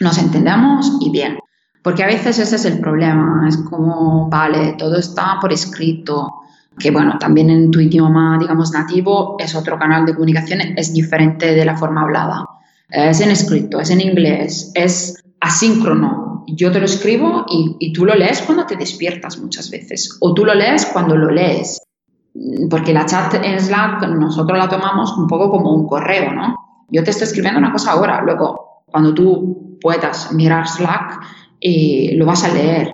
nos 0.00 0.18
entendemos 0.18 0.98
y 1.00 1.10
bien. 1.10 1.38
Porque 1.82 2.04
a 2.04 2.06
veces 2.06 2.38
ese 2.38 2.56
es 2.56 2.64
el 2.64 2.78
problema, 2.78 3.46
es 3.48 3.56
como, 3.56 4.28
vale, 4.28 4.74
todo 4.78 4.96
está 4.96 5.38
por 5.40 5.52
escrito, 5.52 6.42
que 6.78 6.90
bueno, 6.90 7.18
también 7.18 7.50
en 7.50 7.70
tu 7.70 7.80
idioma, 7.80 8.38
digamos, 8.38 8.72
nativo 8.72 9.36
es 9.38 9.54
otro 9.54 9.78
canal 9.78 10.06
de 10.06 10.14
comunicación, 10.14 10.60
es 10.76 10.92
diferente 10.92 11.54
de 11.54 11.64
la 11.64 11.76
forma 11.76 12.02
hablada. 12.02 12.46
Es 12.88 13.20
en 13.20 13.30
escrito, 13.30 13.80
es 13.80 13.90
en 13.90 14.00
inglés, 14.00 14.72
es 14.74 15.22
asíncrono. 15.40 16.44
Yo 16.48 16.72
te 16.72 16.80
lo 16.80 16.86
escribo 16.86 17.44
y, 17.48 17.76
y 17.78 17.92
tú 17.92 18.04
lo 18.04 18.14
lees 18.14 18.42
cuando 18.42 18.66
te 18.66 18.76
despiertas 18.76 19.38
muchas 19.38 19.70
veces, 19.70 20.18
o 20.20 20.34
tú 20.34 20.44
lo 20.44 20.54
lees 20.54 20.86
cuando 20.86 21.16
lo 21.16 21.30
lees. 21.30 21.80
Porque 22.70 22.92
la 22.92 23.06
chat 23.06 23.34
en 23.34 23.60
Slack 23.60 24.08
nosotros 24.08 24.58
la 24.58 24.68
tomamos 24.68 25.16
un 25.16 25.26
poco 25.26 25.50
como 25.50 25.74
un 25.74 25.86
correo, 25.86 26.32
¿no? 26.32 26.56
Yo 26.88 27.04
te 27.04 27.10
estoy 27.10 27.26
escribiendo 27.26 27.58
una 27.58 27.72
cosa 27.72 27.92
ahora, 27.92 28.22
luego 28.22 28.84
cuando 28.86 29.14
tú 29.14 29.78
puedas 29.80 30.32
mirar 30.32 30.68
Slack, 30.68 31.20
eh, 31.60 32.12
lo 32.16 32.26
vas 32.26 32.44
a 32.44 32.52
leer. 32.52 32.92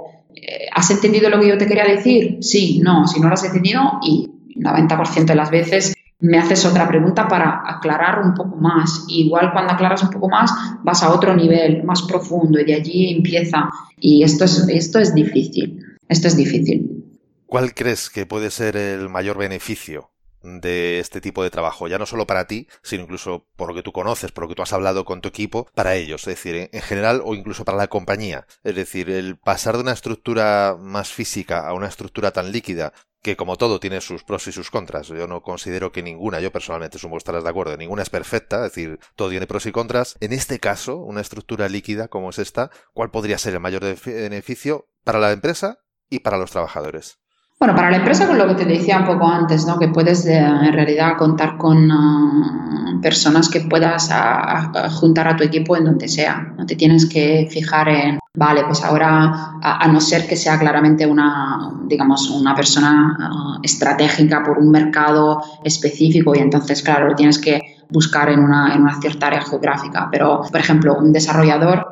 ¿Has 0.75 0.91
entendido 0.91 1.31
lo 1.31 1.41
que 1.41 1.49
yo 1.49 1.59
te 1.59 1.67
quería 1.67 1.85
decir? 1.85 2.39
Sí, 2.41 2.81
no, 2.83 3.07
si 3.07 3.21
no 3.21 3.29
lo 3.29 3.35
has 3.35 3.45
entendido 3.45 3.99
y 4.03 4.29
90% 4.57 5.27
de 5.27 5.35
las 5.35 5.51
veces 5.51 5.95
me 6.21 6.39
haces 6.39 6.65
otra 6.65 6.89
pregunta 6.89 7.29
para 7.29 7.63
aclarar 7.65 8.21
un 8.25 8.35
poco 8.35 8.57
más. 8.57 9.05
igual 9.09 9.53
cuando 9.53 9.73
aclaras 9.73 10.03
un 10.03 10.11
poco 10.11 10.29
más 10.29 10.53
vas 10.83 11.03
a 11.03 11.11
otro 11.11 11.35
nivel 11.35 11.85
más 11.85 12.03
profundo 12.03 12.59
y 12.59 12.65
de 12.65 12.75
allí 12.75 13.11
empieza. 13.11 13.71
Y 14.01 14.23
esto 14.23 14.45
es, 14.45 14.67
esto 14.69 14.99
es 14.99 15.15
difícil. 15.15 15.85
Esto 16.09 16.29
es 16.29 16.37
difícil. 16.37 17.05
¿Cuál 17.47 17.75
crees 17.75 18.11
que 18.11 18.27
puede 18.27 18.51
ser 18.51 18.77
el 18.77 19.09
mayor 19.09 19.39
beneficio 19.39 20.11
de 20.61 21.01
este 21.01 21.21
tipo 21.21 21.43
de 21.43 21.51
trabajo, 21.51 21.89
ya 21.89 21.99
no 21.99 22.07
solo 22.07 22.27
para 22.27 22.47
ti, 22.47 22.69
sino 22.83 23.05
incluso 23.05 23.47
por 23.57 23.69
lo 23.69 23.75
que 23.75 23.83
tú 23.83 23.93
conoces, 23.93 24.33
por 24.33 24.45
lo 24.45 24.49
que 24.49 24.55
tú 24.55 24.63
has 24.63 24.73
hablado 24.73 25.05
con 25.05 25.21
tu 25.21 25.29
equipo, 25.29 25.69
para 25.75 25.95
ellos, 25.95 26.23
es 26.23 26.37
decir, 26.37 26.69
en 26.73 26.83
general 26.83 27.23
o 27.25 27.35
incluso 27.35 27.65
para 27.65 27.79
la 27.79 27.89
compañía. 27.89 28.47
Es 28.65 28.75
decir, 28.75 29.11
el 29.11 29.37
pasar 29.37 29.77
de 29.77 29.83
una 29.83 29.93
estructura 29.93 30.77
más 30.79 31.11
física 31.11 31.67
a 31.67 31.75
una 31.75 31.89
estructura 31.89 32.33
tan 32.33 32.53
líquida, 32.53 32.93
que 33.23 33.37
como 33.37 33.57
todo 33.57 33.81
tiene 33.81 34.01
sus 34.01 34.25
pros 34.25 34.47
y 34.47 34.53
sus 34.53 34.71
contras. 34.71 35.09
Yo 35.09 35.27
no 35.27 35.43
considero 35.43 35.93
que 35.93 36.03
ninguna, 36.03 36.41
yo 36.41 36.53
personalmente 36.53 36.99
supongo 36.99 37.19
estarás 37.19 37.45
de 37.45 37.51
acuerdo, 37.51 37.77
ninguna 37.77 38.03
es 38.03 38.11
perfecta, 38.11 38.65
es 38.65 38.73
decir, 38.73 38.99
todo 39.17 39.31
tiene 39.31 39.47
pros 39.47 39.67
y 39.67 39.73
contras. 39.73 40.17
En 40.21 40.33
este 40.33 40.61
caso, 40.61 40.97
una 40.97 41.21
estructura 41.21 41.69
líquida 41.69 42.09
como 42.09 42.31
es 42.31 42.39
esta, 42.39 42.71
¿cuál 42.95 43.11
podría 43.11 43.39
ser 43.39 43.55
el 43.55 43.61
mayor 43.61 43.83
beneficio 44.05 44.89
para 45.05 45.19
la 45.19 45.33
empresa 45.33 45.81
y 46.09 46.21
para 46.21 46.39
los 46.39 46.51
trabajadores? 46.51 47.19
Bueno, 47.61 47.75
para 47.75 47.91
la 47.91 47.97
empresa, 47.97 48.29
con 48.29 48.39
lo 48.39 48.47
que 48.47 48.55
te 48.55 48.65
decía 48.65 49.01
un 49.01 49.05
poco 49.05 49.27
antes, 49.27 49.67
¿no? 49.67 49.81
que 49.81 49.89
puedes 49.89 50.25
eh, 50.27 50.39
en 50.39 50.73
realidad 50.73 51.17
contar 51.19 51.57
con 51.57 51.91
ah, 51.91 53.01
personas 53.03 53.49
que 53.49 53.63
puedas 53.63 54.11
ah, 54.13 54.89
juntar 54.93 55.27
a 55.27 55.37
tu 55.37 55.43
equipo 55.43 55.77
en 55.77 55.85
donde 55.85 56.07
sea. 56.07 56.55
No 56.57 56.67
te 56.67 56.77
tienes 56.77 57.07
que 57.07 57.49
fijar 57.51 57.89
en, 57.89 58.21
vale, 58.37 58.63
pues 58.65 58.85
ahora, 58.85 59.59
a, 59.61 59.89
no 59.89 60.01
ser 60.01 60.29
que 60.29 60.37
sea 60.37 60.57
claramente 60.57 61.05
una, 61.05 61.73
digamos, 61.89 62.31
una 62.31 62.55
persona 62.55 63.17
ah, 63.19 63.59
estratégica 63.61 64.45
por 64.45 64.59
un 64.59 64.71
mercado 64.71 65.43
específico 65.65 66.37
y 66.37 66.39
entonces, 66.39 66.81
claro, 66.81 67.09
lo 67.09 67.17
tienes 67.17 67.41
que 67.41 67.61
buscar 67.91 68.29
en 68.29 68.39
una, 68.39 68.73
en 68.73 68.83
una 68.83 69.01
cierta 69.01 69.27
área 69.27 69.43
geográfica. 69.43 70.09
Pero, 70.13 70.43
por 70.49 70.61
ejemplo, 70.61 70.97
un 70.97 71.13
desarrollador, 71.13 71.85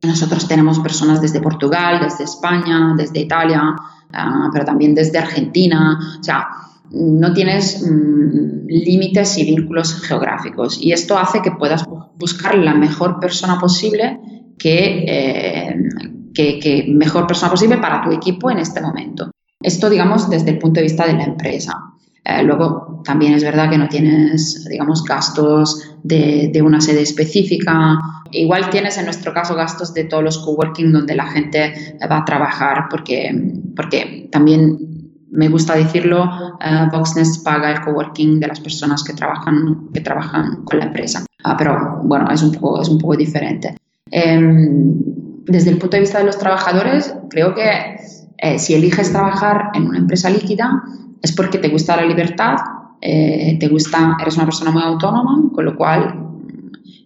nosotros 0.00 0.46
tenemos 0.46 0.78
personas 0.78 1.20
desde 1.20 1.40
Portugal, 1.40 1.98
desde 2.00 2.22
España, 2.22 2.94
desde 2.96 3.18
Italia, 3.18 3.74
Ah, 4.12 4.48
pero 4.52 4.64
también 4.64 4.94
desde 4.94 5.18
Argentina. 5.18 5.98
O 6.20 6.22
sea, 6.22 6.48
no 6.90 7.32
tienes 7.32 7.82
mm, 7.82 8.66
límites 8.66 9.38
y 9.38 9.44
vínculos 9.44 10.00
geográficos. 10.02 10.78
Y 10.80 10.92
esto 10.92 11.18
hace 11.18 11.42
que 11.42 11.52
puedas 11.52 11.84
buscar 12.16 12.56
la 12.56 12.74
mejor 12.74 13.20
persona 13.20 13.58
posible 13.58 14.18
eh, 14.64 15.74
que, 16.34 16.58
que, 16.58 16.86
mejor 16.88 17.26
persona 17.26 17.50
posible 17.50 17.78
para 17.78 18.02
tu 18.02 18.10
equipo 18.10 18.50
en 18.50 18.58
este 18.58 18.80
momento. 18.80 19.30
Esto, 19.60 19.90
digamos, 19.90 20.30
desde 20.30 20.50
el 20.50 20.58
punto 20.58 20.80
de 20.80 20.84
vista 20.84 21.06
de 21.06 21.14
la 21.14 21.24
empresa. 21.24 21.74
Eh, 22.28 22.42
luego, 22.42 23.00
también 23.04 23.32
es 23.32 23.42
verdad 23.42 23.70
que 23.70 23.78
no 23.78 23.88
tienes, 23.88 24.66
digamos, 24.68 25.02
gastos 25.02 25.96
de, 26.02 26.50
de, 26.52 26.60
una 26.60 26.78
sede 26.78 27.00
específica. 27.00 27.98
Igual 28.30 28.68
tienes, 28.68 28.98
en 28.98 29.06
nuestro 29.06 29.32
caso, 29.32 29.54
gastos 29.54 29.94
de 29.94 30.04
todos 30.04 30.22
los 30.22 30.38
coworking 30.38 30.92
donde 30.92 31.14
la 31.14 31.26
gente 31.26 31.96
va 32.10 32.18
a 32.18 32.24
trabajar, 32.26 32.84
porque, 32.90 33.54
porque 33.74 34.28
también 34.30 34.76
me 35.30 35.48
gusta 35.48 35.74
decirlo, 35.74 36.24
uh, 36.24 36.90
Voxnest 36.90 37.44
paga 37.44 37.70
el 37.70 37.80
coworking 37.80 38.40
de 38.40 38.46
las 38.46 38.60
personas 38.60 39.02
que 39.04 39.14
trabajan, 39.14 39.88
que 39.94 40.00
trabajan 40.02 40.64
con 40.64 40.78
la 40.78 40.86
empresa. 40.86 41.24
Ah, 41.44 41.56
pero 41.56 42.00
bueno, 42.04 42.30
es 42.30 42.42
un 42.42 42.52
poco, 42.52 42.82
es 42.82 42.88
un 42.88 42.98
poco 42.98 43.16
diferente. 43.16 43.74
Em, 44.10 44.94
desde 45.46 45.70
el 45.70 45.78
punto 45.78 45.96
de 45.96 46.00
vista 46.00 46.18
de 46.18 46.24
los 46.24 46.38
trabajadores, 46.38 47.14
creo 47.30 47.54
que 47.54 47.70
eh, 48.38 48.58
si 48.58 48.74
eliges 48.74 49.12
trabajar 49.12 49.70
en 49.74 49.86
una 49.86 49.98
empresa 49.98 50.28
líquida, 50.28 50.82
es 51.22 51.32
porque 51.32 51.58
te 51.58 51.68
gusta 51.68 51.96
la 51.96 52.04
libertad, 52.04 52.56
eh, 53.00 53.56
te 53.60 53.68
gusta, 53.68 54.16
eres 54.20 54.36
una 54.36 54.44
persona 54.44 54.70
muy 54.70 54.82
autónoma, 54.82 55.50
con 55.54 55.64
lo 55.64 55.76
cual 55.76 56.14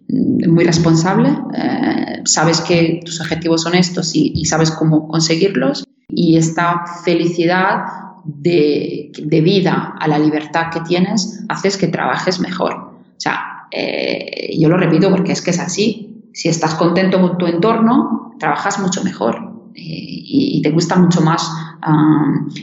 mm, 0.09 0.49
muy 0.49 0.63
responsable, 0.63 1.29
eh, 1.55 2.21
sabes 2.25 2.61
que 2.61 3.01
tus 3.05 3.21
objetivos 3.21 3.61
son 3.61 3.75
estos 3.75 4.15
y, 4.15 4.45
sabes 4.45 4.71
cómo 4.71 5.07
conseguirlos 5.07 5.85
y 6.09 6.37
esta 6.37 6.83
felicidad 7.03 7.85
de, 8.25 9.11
vida 9.43 9.95
a 9.99 10.07
la 10.07 10.17
libertad 10.17 10.69
que 10.71 10.79
tienes 10.81 11.43
haces 11.49 11.77
que 11.77 11.87
trabajes 11.87 12.39
mejor. 12.39 12.73
O 12.73 13.19
sea, 13.19 13.67
eh, 13.71 14.55
yo 14.57 14.69
lo 14.69 14.77
repito 14.77 15.09
porque 15.09 15.31
es 15.31 15.41
que 15.41 15.51
es 15.51 15.59
así. 15.59 16.29
Si 16.33 16.49
estás 16.49 16.75
contento 16.75 17.21
con 17.21 17.37
tu 17.37 17.45
entorno, 17.47 18.33
trabajas 18.39 18.79
mucho 18.79 19.03
mejor 19.03 19.53
y, 19.75 20.61
te 20.63 20.71
gusta 20.71 20.95
mucho 20.95 21.21
más 21.21 21.51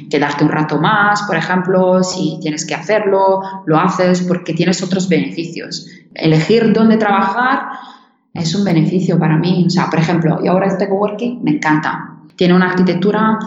quedarte 0.09 0.45
un 0.45 0.51
rato 0.51 0.79
más, 0.79 1.23
por 1.23 1.37
ejemplo, 1.37 2.03
si 2.03 2.39
tienes 2.41 2.65
que 2.65 2.75
hacerlo, 2.75 3.43
lo 3.67 3.79
haces 3.79 4.23
porque 4.23 4.55
tienes 4.55 4.83
otros 4.83 5.09
beneficios. 5.09 5.87
Elegir 6.15 6.73
dónde 6.73 6.97
trabajar 6.97 7.69
es 8.33 8.55
un 8.55 8.65
beneficio 8.65 9.19
para 9.19 9.37
mí. 9.37 9.65
O 9.67 9.71
sea, 9.71 9.89
por 9.91 9.99
ejemplo, 9.99 10.41
y 10.43 10.49
ahora 10.49 10.67
este 10.67 10.89
coworking 10.89 11.43
me 11.43 11.53
encanta. 11.53 12.17
Tiene 12.37 12.55
una 12.55 12.71
arquitectura 12.71 13.39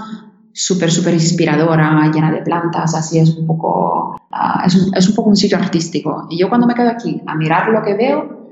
súper, 0.51 0.91
súper 0.91 1.15
inspiradora, 1.15 2.11
llena 2.13 2.31
de 2.31 2.41
plantas, 2.41 2.93
así 2.93 3.17
es 3.17 3.35
un 3.35 3.47
poco, 3.47 4.21
ah, 4.31 4.63
es, 4.65 4.75
un, 4.75 4.95
es, 4.95 5.09
un, 5.09 5.15
poco 5.15 5.29
un 5.29 5.35
sitio 5.35 5.57
artístico. 5.57 6.27
Y 6.29 6.37
yo 6.37 6.49
cuando 6.49 6.67
me 6.67 6.75
quedo 6.75 6.89
aquí 6.89 7.21
a 7.25 7.35
mirar 7.35 7.69
lo 7.69 7.81
que 7.81 7.95
veo, 7.95 8.51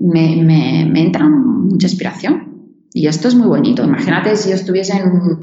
me, 0.00 0.36
me, 0.36 0.86
me 0.90 1.00
entra 1.00 1.26
mucha 1.26 1.86
inspiración. 1.86 2.48
Y 2.92 3.06
esto 3.06 3.28
es 3.28 3.34
muy 3.34 3.46
bonito. 3.46 3.84
Imagínate 3.84 4.36
si 4.36 4.50
yo 4.50 4.56
estuviese 4.56 4.96
en 4.96 5.08
un, 5.08 5.40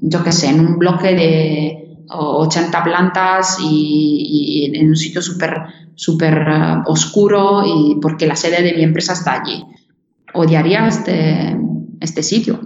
yo 0.00 0.22
qué 0.22 0.32
sé, 0.32 0.48
en 0.48 0.60
un 0.60 0.78
bloque 0.78 1.14
de 1.14 2.04
80 2.08 2.84
plantas 2.84 3.58
y, 3.60 4.70
en 4.74 4.88
un 4.88 4.96
sitio 4.96 5.22
súper 5.22 5.62
súper 5.94 6.46
eh, 6.48 6.82
oscuro 6.86 7.64
y 7.66 7.98
porque 8.00 8.26
la 8.26 8.36
sede 8.36 8.62
de 8.62 8.72
mi 8.72 8.84
empresa 8.84 9.14
está 9.14 9.40
allí. 9.40 9.64
Odiaría 10.32 10.86
este, 10.86 11.56
este 12.00 12.22
sitio. 12.22 12.60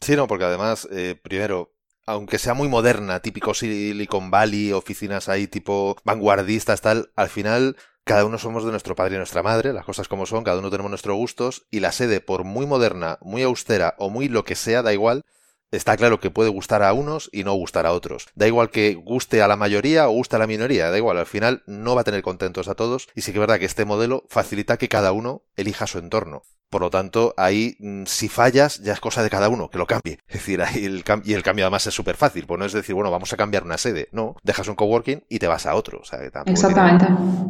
Sí, 0.00 0.16
no, 0.16 0.26
porque 0.26 0.44
además, 0.44 0.88
eh, 0.90 1.14
primero, 1.22 1.72
aunque 2.06 2.38
sea 2.38 2.54
muy 2.54 2.68
moderna, 2.68 3.20
típico 3.20 3.54
Silicon 3.54 4.30
Valley, 4.30 4.72
oficinas 4.72 5.28
ahí 5.28 5.46
tipo 5.46 5.96
vanguardistas, 6.04 6.80
tal, 6.80 7.10
al 7.14 7.28
final 7.28 7.76
cada 8.04 8.24
uno 8.24 8.38
somos 8.38 8.64
de 8.64 8.70
nuestro 8.70 8.94
padre 8.94 9.14
y 9.14 9.18
nuestra 9.18 9.42
madre, 9.42 9.72
las 9.72 9.84
cosas 9.84 10.06
como 10.06 10.26
son, 10.26 10.44
cada 10.44 10.60
uno 10.60 10.70
tenemos 10.70 10.90
nuestros 10.90 11.16
gustos, 11.16 11.66
y 11.72 11.80
la 11.80 11.90
sede, 11.90 12.20
por 12.20 12.44
muy 12.44 12.64
moderna, 12.64 13.18
muy 13.20 13.42
austera 13.42 13.96
o 13.98 14.10
muy 14.10 14.28
lo 14.28 14.44
que 14.44 14.54
sea, 14.54 14.82
da 14.82 14.92
igual, 14.92 15.24
está 15.70 15.96
claro 15.96 16.20
que 16.20 16.30
puede 16.30 16.50
gustar 16.50 16.82
a 16.82 16.92
unos 16.92 17.28
y 17.32 17.44
no 17.44 17.54
gustar 17.54 17.86
a 17.86 17.92
otros. 17.92 18.28
Da 18.34 18.46
igual 18.46 18.70
que 18.70 18.94
guste 18.94 19.42
a 19.42 19.48
la 19.48 19.56
mayoría 19.56 20.08
o 20.08 20.12
guste 20.12 20.36
a 20.36 20.38
la 20.38 20.46
minoría, 20.46 20.90
da 20.90 20.98
igual, 20.98 21.18
al 21.18 21.26
final 21.26 21.62
no 21.66 21.94
va 21.94 22.02
a 22.02 22.04
tener 22.04 22.22
contentos 22.22 22.68
a 22.68 22.74
todos, 22.74 23.08
y 23.14 23.22
sí 23.22 23.32
que 23.32 23.38
es 23.38 23.40
verdad 23.40 23.58
que 23.58 23.66
este 23.66 23.84
modelo 23.84 24.24
facilita 24.28 24.76
que 24.76 24.88
cada 24.88 25.12
uno 25.12 25.42
elija 25.56 25.86
su 25.86 25.98
entorno. 25.98 26.42
Por 26.68 26.80
lo 26.80 26.90
tanto, 26.90 27.32
ahí 27.36 27.76
mm, 27.78 28.04
si 28.06 28.28
fallas 28.28 28.82
ya 28.82 28.92
es 28.92 29.00
cosa 29.00 29.22
de 29.22 29.30
cada 29.30 29.48
uno, 29.48 29.70
que 29.70 29.78
lo 29.78 29.86
cambie. 29.86 30.18
Es 30.26 30.40
decir, 30.40 30.60
ahí 30.60 30.84
el 30.84 31.04
y 31.24 31.32
el 31.32 31.42
cambio 31.42 31.64
además 31.64 31.86
es 31.86 31.94
súper 31.94 32.16
fácil, 32.16 32.46
pues 32.46 32.58
no 32.58 32.64
es 32.64 32.72
decir, 32.72 32.94
bueno, 32.94 33.10
vamos 33.10 33.32
a 33.32 33.36
cambiar 33.36 33.62
una 33.62 33.78
sede, 33.78 34.08
no, 34.12 34.36
dejas 34.42 34.68
un 34.68 34.74
coworking 34.74 35.24
y 35.28 35.38
te 35.38 35.46
vas 35.46 35.66
a 35.66 35.74
otro, 35.74 36.00
o 36.00 36.04
sea, 36.04 36.18
que 36.18 36.30
tampoco 36.30 36.52
Exactamente. 36.52 37.06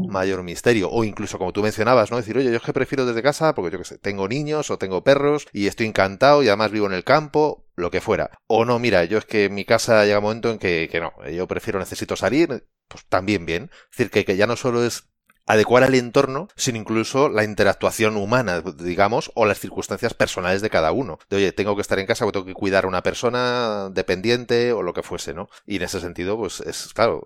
mayor 0.08 0.42
misterio. 0.42 0.90
O 0.90 1.02
incluso 1.02 1.38
como 1.38 1.52
tú 1.52 1.62
mencionabas, 1.62 2.10
¿no? 2.10 2.18
Decir, 2.18 2.36
oye, 2.36 2.50
yo 2.50 2.56
es 2.56 2.62
que 2.62 2.72
prefiero 2.72 3.06
desde 3.06 3.22
casa 3.22 3.54
porque 3.54 3.72
yo 3.72 3.78
que 3.78 3.84
sé, 3.84 3.98
tengo 3.98 4.28
niños 4.28 4.70
o 4.70 4.78
tengo 4.78 5.02
perros 5.02 5.48
y 5.52 5.66
estoy 5.66 5.86
encantado 5.86 6.42
y 6.42 6.48
además 6.48 6.70
vivo 6.70 6.86
en 6.86 6.92
el 6.92 7.04
campo, 7.04 7.65
lo 7.76 7.90
que 7.90 8.00
fuera. 8.00 8.30
O 8.46 8.64
no, 8.64 8.78
mira, 8.78 9.04
yo 9.04 9.18
es 9.18 9.24
que 9.24 9.44
en 9.44 9.54
mi 9.54 9.64
casa 9.64 10.04
llega 10.04 10.18
un 10.18 10.24
momento 10.24 10.50
en 10.50 10.58
que, 10.58 10.88
que 10.90 11.00
no, 11.00 11.12
yo 11.30 11.46
prefiero, 11.46 11.78
necesito 11.78 12.16
salir, 12.16 12.66
pues 12.88 13.04
también 13.06 13.46
bien. 13.46 13.70
Es 13.90 13.98
decir, 13.98 14.10
que, 14.10 14.24
que 14.24 14.36
ya 14.36 14.46
no 14.46 14.56
solo 14.56 14.84
es 14.84 15.04
adecuar 15.46 15.84
al 15.84 15.94
entorno, 15.94 16.48
sino 16.56 16.78
incluso 16.78 17.28
la 17.28 17.44
interactuación 17.44 18.16
humana, 18.16 18.62
digamos, 18.78 19.30
o 19.34 19.46
las 19.46 19.60
circunstancias 19.60 20.12
personales 20.14 20.60
de 20.60 20.70
cada 20.70 20.92
uno. 20.92 21.18
De 21.30 21.36
oye, 21.36 21.52
tengo 21.52 21.76
que 21.76 21.82
estar 21.82 21.98
en 21.98 22.06
casa 22.06 22.26
o 22.26 22.32
tengo 22.32 22.46
que 22.46 22.54
cuidar 22.54 22.84
a 22.84 22.88
una 22.88 23.02
persona 23.02 23.88
dependiente 23.92 24.72
o 24.72 24.82
lo 24.82 24.92
que 24.92 25.04
fuese, 25.04 25.34
¿no? 25.34 25.48
Y 25.64 25.76
en 25.76 25.82
ese 25.82 26.00
sentido, 26.00 26.36
pues 26.36 26.60
es, 26.60 26.92
claro, 26.92 27.22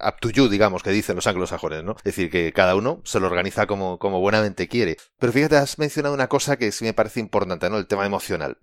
up 0.00 0.16
to 0.20 0.30
you, 0.30 0.48
digamos, 0.48 0.82
que 0.82 0.90
dicen 0.90 1.16
los 1.16 1.26
anglosajones, 1.26 1.82
¿no? 1.82 1.92
Es 1.98 2.04
decir, 2.04 2.30
que 2.30 2.52
cada 2.52 2.76
uno 2.76 3.00
se 3.04 3.20
lo 3.20 3.26
organiza 3.26 3.66
como, 3.66 3.98
como 3.98 4.20
buenamente 4.20 4.68
quiere. 4.68 4.98
Pero 5.18 5.32
fíjate, 5.32 5.56
has 5.56 5.78
mencionado 5.78 6.14
una 6.14 6.28
cosa 6.28 6.56
que 6.56 6.72
sí 6.72 6.84
me 6.84 6.92
parece 6.92 7.20
importante, 7.20 7.70
¿no? 7.70 7.78
El 7.78 7.86
tema 7.86 8.04
emocional. 8.04 8.58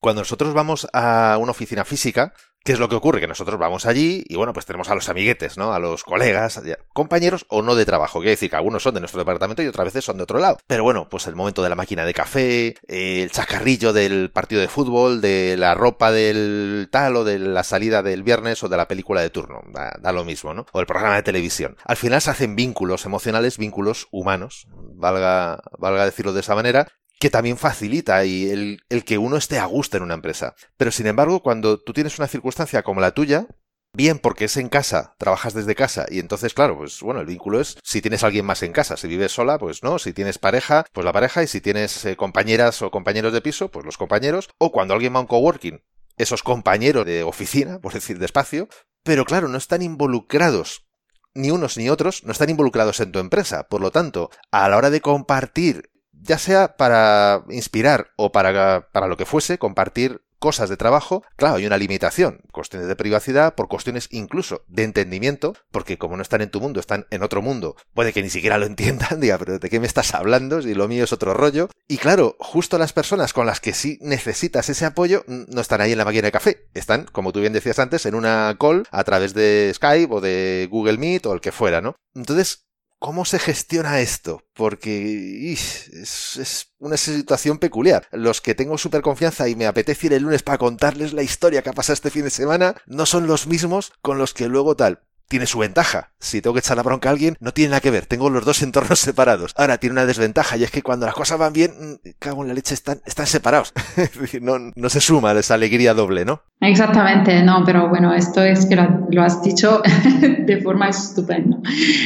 Cuando 0.00 0.22
nosotros 0.22 0.54
vamos 0.54 0.88
a 0.94 1.36
una 1.38 1.50
oficina 1.50 1.84
física, 1.84 2.32
¿Qué 2.62 2.72
es 2.72 2.78
lo 2.78 2.90
que 2.90 2.96
ocurre? 2.96 3.20
Que 3.20 3.26
nosotros 3.26 3.58
vamos 3.58 3.86
allí 3.86 4.22
y 4.28 4.36
bueno, 4.36 4.52
pues 4.52 4.66
tenemos 4.66 4.90
a 4.90 4.94
los 4.94 5.08
amiguetes, 5.08 5.56
¿no? 5.56 5.72
A 5.72 5.78
los 5.78 6.04
colegas, 6.04 6.60
compañeros 6.92 7.46
o 7.48 7.62
no 7.62 7.74
de 7.74 7.86
trabajo. 7.86 8.18
Quiere 8.18 8.32
decir 8.32 8.50
que 8.50 8.56
algunos 8.56 8.82
son 8.82 8.92
de 8.92 9.00
nuestro 9.00 9.18
departamento 9.18 9.62
y 9.62 9.66
otras 9.66 9.86
veces 9.86 10.04
son 10.04 10.18
de 10.18 10.24
otro 10.24 10.38
lado. 10.38 10.58
Pero 10.66 10.82
bueno, 10.82 11.08
pues 11.08 11.26
el 11.26 11.36
momento 11.36 11.62
de 11.62 11.70
la 11.70 11.74
máquina 11.74 12.04
de 12.04 12.12
café, 12.12 12.74
el 12.86 13.30
chacarrillo 13.30 13.94
del 13.94 14.30
partido 14.30 14.60
de 14.60 14.68
fútbol, 14.68 15.22
de 15.22 15.56
la 15.56 15.72
ropa 15.72 16.12
del 16.12 16.88
tal 16.92 17.16
o 17.16 17.24
de 17.24 17.38
la 17.38 17.64
salida 17.64 18.02
del 18.02 18.22
viernes 18.22 18.62
o 18.62 18.68
de 18.68 18.76
la 18.76 18.88
película 18.88 19.22
de 19.22 19.30
turno. 19.30 19.62
Da, 19.72 19.96
da 19.98 20.12
lo 20.12 20.26
mismo, 20.26 20.52
¿no? 20.52 20.66
O 20.72 20.80
el 20.80 20.86
programa 20.86 21.16
de 21.16 21.22
televisión. 21.22 21.78
Al 21.84 21.96
final 21.96 22.20
se 22.20 22.30
hacen 22.30 22.56
vínculos 22.56 23.06
emocionales, 23.06 23.56
vínculos 23.56 24.06
humanos, 24.10 24.68
valga, 24.96 25.62
valga 25.78 26.04
decirlo 26.04 26.34
de 26.34 26.40
esa 26.40 26.54
manera, 26.54 26.88
que 27.20 27.30
también 27.30 27.58
facilita 27.58 28.24
y 28.24 28.50
el, 28.50 28.82
el, 28.88 29.04
que 29.04 29.18
uno 29.18 29.36
esté 29.36 29.58
a 29.58 29.66
gusto 29.66 29.98
en 29.98 30.02
una 30.02 30.14
empresa. 30.14 30.54
Pero 30.78 30.90
sin 30.90 31.06
embargo, 31.06 31.42
cuando 31.42 31.78
tú 31.78 31.92
tienes 31.92 32.18
una 32.18 32.26
circunstancia 32.26 32.82
como 32.82 33.02
la 33.02 33.12
tuya, 33.12 33.46
bien 33.92 34.18
porque 34.18 34.46
es 34.46 34.56
en 34.56 34.70
casa, 34.70 35.14
trabajas 35.18 35.52
desde 35.52 35.74
casa 35.74 36.06
y 36.08 36.18
entonces, 36.18 36.54
claro, 36.54 36.78
pues 36.78 37.00
bueno, 37.02 37.20
el 37.20 37.26
vínculo 37.26 37.60
es 37.60 37.76
si 37.84 38.00
tienes 38.00 38.24
alguien 38.24 38.46
más 38.46 38.62
en 38.62 38.72
casa, 38.72 38.96
si 38.96 39.06
vives 39.06 39.32
sola, 39.32 39.58
pues 39.58 39.82
no, 39.82 39.98
si 39.98 40.14
tienes 40.14 40.38
pareja, 40.38 40.86
pues 40.92 41.04
la 41.04 41.12
pareja 41.12 41.42
y 41.42 41.46
si 41.46 41.60
tienes 41.60 42.04
eh, 42.06 42.16
compañeras 42.16 42.80
o 42.80 42.90
compañeros 42.90 43.34
de 43.34 43.42
piso, 43.42 43.70
pues 43.70 43.84
los 43.84 43.98
compañeros, 43.98 44.48
o 44.56 44.72
cuando 44.72 44.94
alguien 44.94 45.12
va 45.12 45.18
a 45.18 45.22
un 45.22 45.26
coworking, 45.26 45.82
esos 46.16 46.42
compañeros 46.42 47.04
de 47.04 47.22
oficina, 47.22 47.80
por 47.80 47.92
decir 47.92 48.18
de 48.18 48.24
espacio, 48.24 48.68
pero 49.02 49.26
claro, 49.26 49.48
no 49.48 49.58
están 49.58 49.82
involucrados 49.82 50.86
ni 51.34 51.50
unos 51.50 51.76
ni 51.76 51.88
otros 51.88 52.24
no 52.24 52.32
están 52.32 52.50
involucrados 52.50 53.00
en 53.00 53.12
tu 53.12 53.18
empresa. 53.18 53.68
Por 53.68 53.80
lo 53.80 53.90
tanto, 53.90 54.30
a 54.50 54.68
la 54.68 54.76
hora 54.76 54.90
de 54.90 55.00
compartir 55.00 55.89
ya 56.22 56.38
sea 56.38 56.76
para 56.76 57.44
inspirar 57.50 58.10
o 58.16 58.32
para, 58.32 58.88
para 58.92 59.06
lo 59.06 59.16
que 59.16 59.26
fuese, 59.26 59.58
compartir 59.58 60.22
cosas 60.40 60.70
de 60.70 60.76
trabajo, 60.76 61.22
claro, 61.36 61.56
hay 61.56 61.66
una 61.66 61.76
limitación, 61.76 62.40
cuestiones 62.50 62.88
de 62.88 62.96
privacidad, 62.96 63.54
por 63.54 63.68
cuestiones 63.68 64.08
incluso 64.10 64.64
de 64.66 64.84
entendimiento, 64.84 65.54
porque 65.70 65.98
como 65.98 66.16
no 66.16 66.22
están 66.22 66.40
en 66.40 66.50
tu 66.50 66.60
mundo, 66.60 66.80
están 66.80 67.06
en 67.10 67.22
otro 67.22 67.42
mundo, 67.42 67.76
puede 67.94 68.12
que 68.12 68.22
ni 68.22 68.30
siquiera 68.30 68.58
lo 68.58 68.66
entiendan, 68.66 69.20
diga, 69.20 69.38
pero 69.38 69.58
¿de 69.58 69.70
qué 69.70 69.78
me 69.78 69.86
estás 69.86 70.14
hablando? 70.14 70.62
Si 70.62 70.74
lo 70.74 70.88
mío 70.88 71.04
es 71.04 71.12
otro 71.12 71.34
rollo. 71.34 71.68
Y 71.86 71.98
claro, 71.98 72.36
justo 72.40 72.78
las 72.78 72.92
personas 72.92 73.32
con 73.32 73.46
las 73.46 73.60
que 73.60 73.74
sí 73.74 73.98
necesitas 74.00 74.68
ese 74.70 74.86
apoyo 74.86 75.24
no 75.26 75.60
están 75.60 75.82
ahí 75.82 75.92
en 75.92 75.98
la 75.98 76.06
máquina 76.06 76.26
de 76.26 76.32
café, 76.32 76.68
están, 76.72 77.04
como 77.12 77.32
tú 77.32 77.40
bien 77.40 77.52
decías 77.52 77.78
antes, 77.78 78.06
en 78.06 78.14
una 78.14 78.56
call 78.58 78.84
a 78.90 79.04
través 79.04 79.34
de 79.34 79.70
Skype 79.74 80.12
o 80.12 80.20
de 80.22 80.68
Google 80.70 80.96
Meet 80.96 81.26
o 81.26 81.34
el 81.34 81.42
que 81.42 81.52
fuera, 81.52 81.82
¿no? 81.82 81.96
Entonces, 82.14 82.64
¿Cómo 83.00 83.24
se 83.24 83.38
gestiona 83.38 84.00
esto? 84.00 84.44
Porque 84.52 85.52
es, 85.52 86.68
una 86.78 86.98
situación 86.98 87.56
peculiar. 87.56 88.06
Los 88.12 88.42
que 88.42 88.54
tengo 88.54 88.76
súper 88.76 89.00
confianza 89.00 89.48
y 89.48 89.56
me 89.56 89.66
apetece 89.66 90.08
ir 90.08 90.12
el 90.12 90.22
lunes 90.24 90.42
para 90.42 90.58
contarles 90.58 91.14
la 91.14 91.22
historia 91.22 91.62
que 91.62 91.70
ha 91.70 91.72
pasado 91.72 91.94
este 91.94 92.10
fin 92.10 92.24
de 92.24 92.30
semana, 92.30 92.74
no 92.84 93.06
son 93.06 93.26
los 93.26 93.46
mismos 93.46 93.94
con 94.02 94.18
los 94.18 94.34
que 94.34 94.48
luego 94.48 94.76
tal 94.76 95.00
tiene 95.30 95.46
su 95.46 95.60
ventaja. 95.60 96.10
Si 96.18 96.42
tengo 96.42 96.54
que 96.54 96.58
echar 96.58 96.76
la 96.76 96.82
bronca 96.82 97.08
a 97.08 97.12
alguien, 97.12 97.36
no 97.38 97.52
tiene 97.52 97.70
nada 97.70 97.80
que 97.80 97.92
ver. 97.92 98.04
Tengo 98.04 98.28
los 98.28 98.44
dos 98.44 98.62
entornos 98.62 98.98
separados. 98.98 99.54
Ahora 99.56 99.78
tiene 99.78 99.92
una 99.92 100.04
desventaja 100.04 100.56
y 100.56 100.64
es 100.64 100.72
que 100.72 100.82
cuando 100.82 101.06
las 101.06 101.14
cosas 101.14 101.38
van 101.38 101.52
bien, 101.52 101.70
mm, 101.70 102.08
cago 102.18 102.42
en 102.42 102.48
la 102.48 102.54
leche, 102.54 102.74
están, 102.74 103.00
están 103.06 103.26
separados. 103.26 103.72
no, 104.42 104.58
no 104.74 104.88
se 104.90 105.00
suma 105.00 105.30
esa 105.32 105.54
alegría 105.54 105.94
doble, 105.94 106.24
¿no? 106.24 106.42
Exactamente, 106.60 107.42
no, 107.42 107.62
pero 107.64 107.88
bueno, 107.88 108.12
esto 108.12 108.42
es 108.42 108.66
que 108.66 108.76
lo, 108.76 109.22
has 109.22 109.42
dicho 109.42 109.80
de 110.20 110.60
forma 110.62 110.88
estupenda. 110.88 111.58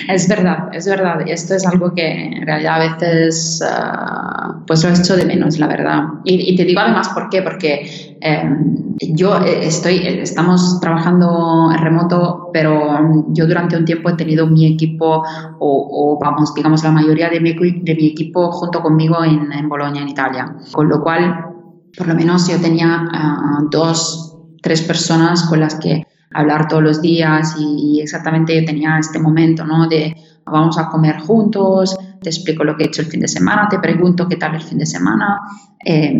Es 0.07 0.29
verdad, 0.29 0.69
es 0.73 0.87
verdad. 0.87 1.27
Esto 1.27 1.55
es 1.55 1.67
algo 1.67 1.95
que 1.95 2.27
en 2.27 2.47
realidad 2.47 2.75
a 2.75 2.95
veces 2.95 3.63
ah, 3.67 4.63
pues 4.67 4.85
lo 4.85 4.91
he 4.91 4.93
hecho 4.93 5.17
de 5.17 5.25
menos, 5.25 5.59
la 5.59 5.67
verdad. 5.67 6.03
Y, 6.25 6.53
y 6.53 6.57
te 6.57 6.65
digo 6.65 6.81
además 6.81 7.09
por 7.09 7.31
qué, 7.31 7.41
porque 7.41 8.14
Em, 8.27 8.97
yo 9.01 9.39
eh, 9.39 9.67
estoy, 9.67 9.97
eh, 9.97 10.23
estamos 10.23 10.81
trabajando 10.81 11.71
en 11.71 11.79
remoto, 11.79 12.49
pero 12.55 13.27
yo 13.29 13.47
durante 13.47 13.77
un 13.77 13.85
tiempo 13.85 14.09
he 14.09 14.15
tenido 14.15 14.47
mi 14.47 14.65
equipo, 14.65 15.23
o, 15.59 16.19
vamos, 16.19 16.55
digamos, 16.55 16.83
la 16.83 16.91
mayoría 16.91 17.29
de 17.29 17.39
mi, 17.39 17.53
de 17.53 17.95
mi 17.95 18.07
equipo 18.07 18.51
junto 18.51 18.81
conmigo 18.81 19.23
en, 19.23 19.53
en 19.53 19.69
Bolonia, 19.69 20.01
en 20.01 20.09
Italia. 20.09 20.57
Con 20.73 20.89
lo 20.89 21.03
cual, 21.03 21.51
por 21.95 22.09
lo 22.09 22.15
menos 22.15 22.49
yo 22.49 22.59
tenía 22.59 23.07
ah, 23.13 23.59
dos, 23.71 24.39
tres 24.63 24.81
personas 24.81 25.43
con 25.43 25.61
las 25.61 25.75
que 25.75 26.07
hablar 26.33 26.67
todos 26.67 26.83
los 26.83 27.03
días 27.03 27.57
y, 27.59 27.99
y 27.99 28.01
exactamente 28.01 28.63
tenía 28.63 28.99
este 28.99 29.19
momento, 29.19 29.67
¿no? 29.67 29.87
De 29.87 30.17
vamos 30.47 30.79
a 30.79 30.89
comer 30.89 31.19
juntos, 31.21 31.95
te 32.25 32.31
explico 32.31 32.65
lo 32.65 32.77
que 32.77 32.85
he 32.85 32.87
hecho 32.89 33.03
el 33.03 33.09
fin 33.09 33.21
de 33.21 33.29
semana, 33.29 33.69
te 33.69 33.79
pregunto 33.79 34.27
qué 34.27 34.37
tal 34.37 34.57
el 34.57 34.63
fin 34.63 34.79
de 34.79 34.87
semana. 34.87 35.41
Eh, 35.85 36.13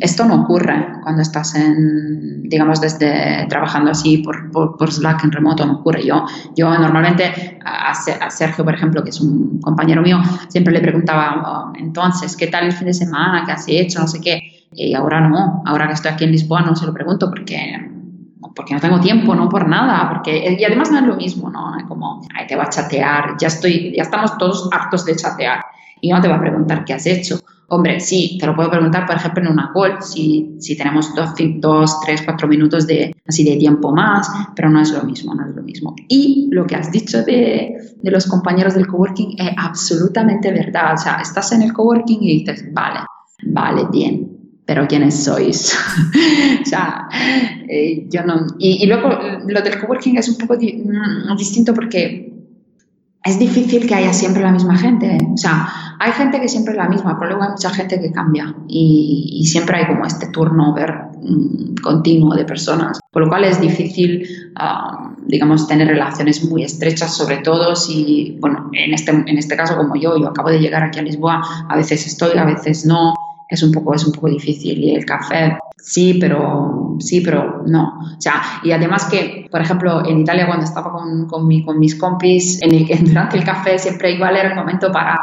esto 0.00 0.24
no 0.24 0.42
ocurre 0.42 0.88
cuando 1.02 1.22
estás 1.22 1.54
en, 1.54 2.42
digamos, 2.42 2.80
desde 2.80 3.46
trabajando 3.48 3.92
así 3.92 4.18
por, 4.18 4.50
por, 4.50 4.92
Slack 4.92 5.24
en 5.24 5.32
remoto, 5.32 5.64
no 5.64 5.74
ocurre. 5.74 6.04
Yo, 6.04 6.26
yo 6.56 6.76
normalmente 6.76 7.60
a, 7.64 7.94
Sergio, 8.30 8.64
por 8.64 8.74
ejemplo, 8.74 9.04
que 9.04 9.10
es 9.10 9.20
un 9.20 9.60
compañero 9.60 10.02
mío, 10.02 10.20
siempre 10.48 10.74
le 10.74 10.80
preguntaba, 10.80 11.42
oh, 11.46 11.72
entonces, 11.78 12.36
¿qué 12.36 12.48
tal 12.48 12.66
el 12.66 12.72
fin 12.72 12.88
de 12.88 12.94
semana? 12.94 13.44
¿Qué 13.46 13.52
has 13.52 13.64
hecho? 13.68 14.00
No 14.00 14.08
sé 14.08 14.20
qué. 14.20 14.66
Y 14.74 14.94
ahora 14.94 15.20
no, 15.20 15.62
ahora 15.64 15.86
que 15.86 15.94
estoy 15.94 16.10
aquí 16.12 16.24
en 16.24 16.32
Lisboa 16.32 16.62
no 16.62 16.74
se 16.74 16.86
lo 16.86 16.92
pregunto 16.92 17.30
porque 17.30 17.91
porque 18.54 18.74
no 18.74 18.80
tengo 18.80 19.00
tiempo, 19.00 19.34
no 19.34 19.48
por 19.48 19.68
nada, 19.68 20.08
porque 20.10 20.56
y 20.58 20.64
además 20.64 20.90
no 20.90 20.98
es 20.98 21.06
lo 21.06 21.16
mismo, 21.16 21.50
¿no? 21.50 21.72
Como, 21.88 22.22
ay, 22.34 22.46
te 22.46 22.56
va 22.56 22.64
a 22.64 22.68
chatear, 22.68 23.36
ya 23.38 23.48
estoy, 23.48 23.94
ya 23.96 24.02
estamos 24.02 24.36
todos 24.38 24.68
hartos 24.72 25.04
de 25.04 25.16
chatear 25.16 25.64
y 26.00 26.10
no 26.10 26.20
te 26.20 26.28
va 26.28 26.36
a 26.36 26.40
preguntar 26.40 26.84
qué 26.84 26.94
has 26.94 27.06
hecho. 27.06 27.40
Hombre, 27.68 28.00
sí, 28.00 28.36
te 28.38 28.46
lo 28.46 28.54
puedo 28.54 28.70
preguntar, 28.70 29.06
por 29.06 29.16
ejemplo, 29.16 29.42
en 29.44 29.52
una 29.52 29.70
call, 29.72 30.02
si, 30.02 30.56
si 30.58 30.76
tenemos 30.76 31.14
dos, 31.14 31.30
dos, 31.56 32.00
tres, 32.00 32.20
cuatro 32.22 32.46
minutos 32.46 32.86
de, 32.86 33.16
así 33.26 33.44
de 33.44 33.56
tiempo 33.56 33.94
más, 33.94 34.30
pero 34.54 34.68
no 34.68 34.78
es 34.78 34.92
lo 34.92 35.02
mismo, 35.04 35.34
no 35.34 35.46
es 35.46 35.56
lo 35.56 35.62
mismo. 35.62 35.94
Y 36.06 36.50
lo 36.50 36.66
que 36.66 36.76
has 36.76 36.92
dicho 36.92 37.22
de, 37.22 37.74
de 38.02 38.10
los 38.10 38.26
compañeros 38.26 38.74
del 38.74 38.86
coworking 38.86 39.36
es 39.38 39.52
absolutamente 39.56 40.52
verdad. 40.52 40.94
O 40.94 40.98
sea, 40.98 41.16
estás 41.22 41.52
en 41.52 41.62
el 41.62 41.72
coworking 41.72 42.22
y 42.22 42.40
dices, 42.40 42.62
vale, 42.74 43.00
vale, 43.44 43.86
bien, 43.90 44.31
pero 44.72 44.88
¿quiénes 44.88 45.24
sois? 45.24 45.76
o 46.62 46.64
sea, 46.64 47.06
eh, 47.68 48.06
yo 48.08 48.24
no... 48.24 48.46
Y, 48.58 48.86
luego 48.86 49.10
lo 49.46 49.60
del 49.60 49.78
coworking 49.78 50.16
es 50.16 50.30
un 50.30 50.38
poco 50.38 50.54
mm, 50.54 51.36
distinto 51.36 51.74
porque 51.74 52.32
es 53.22 53.38
difícil 53.38 53.86
que 53.86 53.94
haya 53.94 54.14
siempre 54.14 54.42
la 54.42 54.50
misma 54.50 54.78
gente. 54.78 55.18
O 55.30 55.36
sea, 55.36 55.68
hay 56.00 56.12
gente 56.12 56.40
que 56.40 56.48
siempre 56.48 56.72
es 56.72 56.78
la 56.78 56.88
misma, 56.88 57.18
pero 57.18 57.32
luego 57.32 57.42
hay 57.44 57.50
mucha 57.50 57.68
gente 57.68 58.00
que 58.00 58.12
cambia 58.12 58.54
y, 58.66 59.44
siempre 59.44 59.76
hay 59.76 59.86
como 59.88 60.06
este 60.06 60.28
turnover 60.28 60.94
mm, 61.20 61.74
continuo 61.82 62.34
de 62.34 62.46
personas, 62.46 62.98
por 63.12 63.24
lo 63.24 63.28
cual 63.28 63.44
es 63.44 63.60
difícil, 63.60 64.26
ah, 64.56 65.12
digamos, 65.26 65.68
tener 65.68 65.86
relaciones 65.86 66.42
muy 66.44 66.62
estrechas, 66.62 67.14
sobre 67.14 67.38
todo 67.38 67.76
si, 67.76 68.38
bueno, 68.40 68.70
en 68.72 68.94
este, 68.94 69.10
en 69.10 69.36
este 69.36 69.54
caso 69.54 69.76
como 69.76 69.96
yo, 69.96 70.16
yo 70.16 70.28
acabo 70.28 70.48
de 70.48 70.60
llegar 70.60 70.82
aquí 70.82 70.98
a 70.98 71.02
Lisboa, 71.02 71.42
a 71.68 71.76
veces 71.76 72.06
estoy, 72.06 72.38
a 72.38 72.44
veces 72.46 72.86
no 72.86 73.12
es 73.48 73.62
un 73.62 73.72
poco, 73.72 73.94
es 73.94 74.06
un 74.06 74.12
poco 74.12 74.28
difícil. 74.28 74.78
Y 74.82 74.94
el 74.94 75.04
café, 75.04 75.58
sí, 75.76 76.18
pero 76.20 76.96
sí, 76.98 77.20
pero 77.20 77.62
no. 77.66 77.98
O 78.16 78.20
sea, 78.20 78.42
y 78.62 78.72
además 78.72 79.06
que, 79.06 79.48
por 79.50 79.60
ejemplo, 79.60 80.06
en 80.06 80.20
Italia 80.20 80.46
cuando 80.46 80.64
estaba 80.64 80.92
con, 80.92 81.26
con, 81.26 81.46
mi, 81.46 81.64
con 81.64 81.78
mis 81.78 81.94
compis, 81.94 82.62
en 82.62 82.74
el 82.74 82.86
durante 83.04 83.36
el 83.36 83.44
café 83.44 83.78
siempre 83.78 84.12
igual 84.12 84.36
era 84.36 84.50
el 84.50 84.56
momento 84.56 84.90
para 84.90 85.18